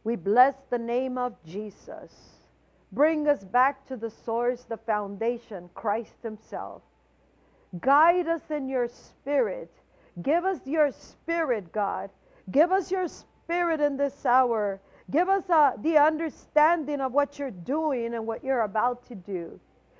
we 0.03 0.15
bless 0.15 0.55
the 0.69 0.77
name 0.77 1.17
of 1.17 1.35
Jesus. 1.45 2.11
Bring 2.91 3.27
us 3.27 3.43
back 3.43 3.87
to 3.87 3.97
the 3.97 4.09
source, 4.09 4.63
the 4.63 4.77
foundation, 4.77 5.69
Christ 5.73 6.15
Himself. 6.21 6.83
Guide 7.81 8.27
us 8.27 8.51
in 8.51 8.69
your 8.69 8.87
spirit. 8.87 9.71
Give 10.21 10.45
us 10.45 10.59
your 10.65 10.91
spirit, 10.91 11.71
God. 11.71 12.11
Give 12.51 12.71
us 12.71 12.91
your 12.91 13.07
spirit 13.07 13.79
in 13.79 13.97
this 13.97 14.25
hour 14.25 14.79
Give 15.11 15.29
us 15.29 15.43
uh, 15.49 15.73
the 15.81 15.97
understanding 15.97 17.01
of 17.01 17.11
what 17.11 17.37
you're 17.37 17.51
doing 17.51 18.13
and 18.13 18.25
what 18.25 18.43
you're 18.43 18.61
about 18.61 19.05
to 19.07 19.15
do. 19.15 19.59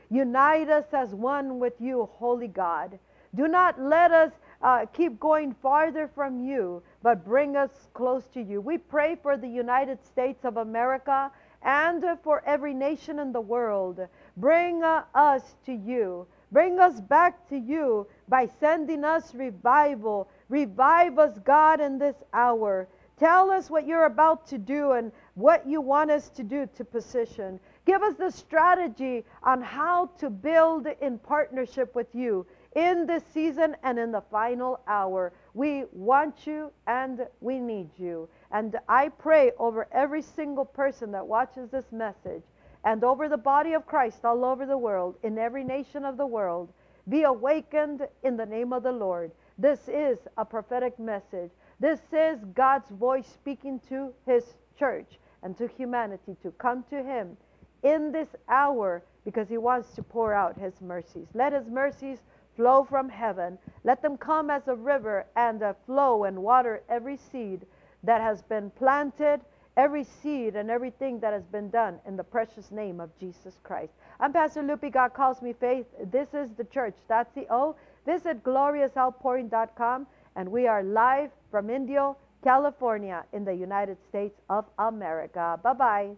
Unite 0.09 0.69
us 0.69 0.85
as 0.93 1.09
one 1.13 1.59
with 1.59 1.73
you, 1.79 2.09
Holy 2.13 2.47
God. 2.47 2.99
Do 3.35 3.47
not 3.47 3.81
let 3.81 4.11
us 4.11 4.31
uh, 4.61 4.85
keep 4.93 5.19
going 5.19 5.55
farther 5.61 6.07
from 6.13 6.45
you, 6.45 6.83
but 7.01 7.25
bring 7.25 7.57
us 7.57 7.71
close 7.93 8.23
to 8.33 8.41
you. 8.41 8.61
We 8.61 8.77
pray 8.77 9.17
for 9.21 9.37
the 9.37 9.47
United 9.47 10.03
States 10.05 10.45
of 10.45 10.57
America 10.57 11.31
and 11.63 12.03
for 12.23 12.43
every 12.45 12.73
nation 12.73 13.19
in 13.19 13.31
the 13.31 13.41
world. 13.41 13.99
Bring 14.37 14.83
uh, 14.83 15.03
us 15.15 15.55
to 15.65 15.73
you. 15.73 16.27
Bring 16.51 16.79
us 16.79 17.01
back 17.01 17.49
to 17.49 17.57
you 17.57 18.05
by 18.29 18.47
sending 18.59 19.03
us 19.03 19.33
revival. 19.33 20.29
Revive 20.49 21.17
us, 21.17 21.39
God, 21.39 21.81
in 21.81 21.97
this 21.97 22.15
hour. 22.31 22.87
Tell 23.23 23.51
us 23.51 23.69
what 23.69 23.87
you're 23.87 24.03
about 24.03 24.45
to 24.47 24.57
do 24.57 24.91
and 24.91 25.09
what 25.35 25.65
you 25.65 25.79
want 25.79 26.11
us 26.11 26.27
to 26.31 26.43
do 26.43 26.67
to 26.75 26.83
position. 26.83 27.57
Give 27.85 28.03
us 28.03 28.15
the 28.15 28.29
strategy 28.29 29.23
on 29.43 29.61
how 29.61 30.07
to 30.17 30.29
build 30.29 30.87
in 31.01 31.19
partnership 31.19 31.95
with 31.95 32.13
you 32.13 32.45
in 32.75 33.05
this 33.05 33.23
season 33.33 33.77
and 33.81 33.97
in 33.97 34.11
the 34.11 34.23
final 34.29 34.81
hour. 34.87 35.31
We 35.53 35.85
want 35.93 36.45
you 36.45 36.73
and 36.85 37.25
we 37.39 37.61
need 37.61 37.91
you. 37.97 38.27
And 38.51 38.77
I 38.89 39.07
pray 39.07 39.51
over 39.57 39.87
every 39.93 40.21
single 40.21 40.65
person 40.65 41.09
that 41.13 41.25
watches 41.25 41.69
this 41.69 41.93
message 41.93 42.43
and 42.83 43.05
over 43.05 43.29
the 43.29 43.37
body 43.37 43.71
of 43.71 43.85
Christ 43.85 44.25
all 44.25 44.43
over 44.43 44.65
the 44.65 44.77
world, 44.77 45.15
in 45.23 45.37
every 45.37 45.63
nation 45.63 46.03
of 46.03 46.17
the 46.17 46.25
world. 46.25 46.73
Be 47.07 47.23
awakened 47.23 48.05
in 48.23 48.35
the 48.35 48.45
name 48.45 48.73
of 48.73 48.83
the 48.83 48.91
Lord. 48.91 49.31
This 49.57 49.79
is 49.87 50.17
a 50.37 50.43
prophetic 50.43 50.99
message. 50.99 51.51
This 51.83 51.99
is 52.13 52.39
God's 52.55 52.89
voice 52.91 53.27
speaking 53.27 53.81
to 53.89 54.13
his 54.25 54.45
church 54.79 55.19
and 55.41 55.57
to 55.57 55.67
humanity 55.67 56.37
to 56.41 56.51
come 56.51 56.85
to 56.89 57.03
him 57.03 57.35
in 57.83 58.09
this 58.13 58.29
hour 58.47 59.03
because 59.25 59.49
he 59.49 59.57
wants 59.57 59.93
to 59.95 60.01
pour 60.01 60.33
out 60.33 60.57
his 60.57 60.79
mercies. 60.79 61.27
Let 61.33 61.51
his 61.51 61.67
mercies 61.67 62.19
flow 62.55 62.85
from 62.85 63.09
heaven. 63.09 63.57
Let 63.83 64.01
them 64.01 64.15
come 64.15 64.49
as 64.49 64.65
a 64.69 64.75
river 64.75 65.25
and 65.35 65.61
a 65.61 65.75
flow 65.85 66.23
and 66.23 66.41
water 66.41 66.83
every 66.87 67.17
seed 67.17 67.65
that 68.03 68.21
has 68.21 68.41
been 68.43 68.69
planted, 68.69 69.41
every 69.75 70.05
seed 70.05 70.55
and 70.55 70.71
everything 70.71 71.19
that 71.19 71.33
has 71.33 71.43
been 71.47 71.69
done 71.69 71.99
in 72.07 72.15
the 72.15 72.23
precious 72.23 72.71
name 72.71 73.01
of 73.01 73.09
Jesus 73.19 73.59
Christ. 73.61 73.91
I'm 74.21 74.31
Pastor 74.31 74.63
Lupi. 74.63 74.89
God 74.89 75.13
calls 75.13 75.41
me 75.41 75.51
faith. 75.51 75.87
This 76.13 76.29
is 76.33 76.49
the 76.55 76.63
church. 76.63 76.95
That's 77.09 77.33
the 77.35 77.45
O. 77.49 77.75
Visit 78.05 78.41
gloriousoutpouring.com 78.41 80.07
and 80.35 80.49
we 80.49 80.67
are 80.67 80.83
live 80.83 81.29
from 81.51 81.69
Indio, 81.69 82.17
California, 82.43 83.23
in 83.33 83.45
the 83.45 83.53
United 83.53 83.97
States 84.09 84.35
of 84.49 84.65
America. 84.79 85.59
Bye 85.63 85.73
bye. 85.73 86.09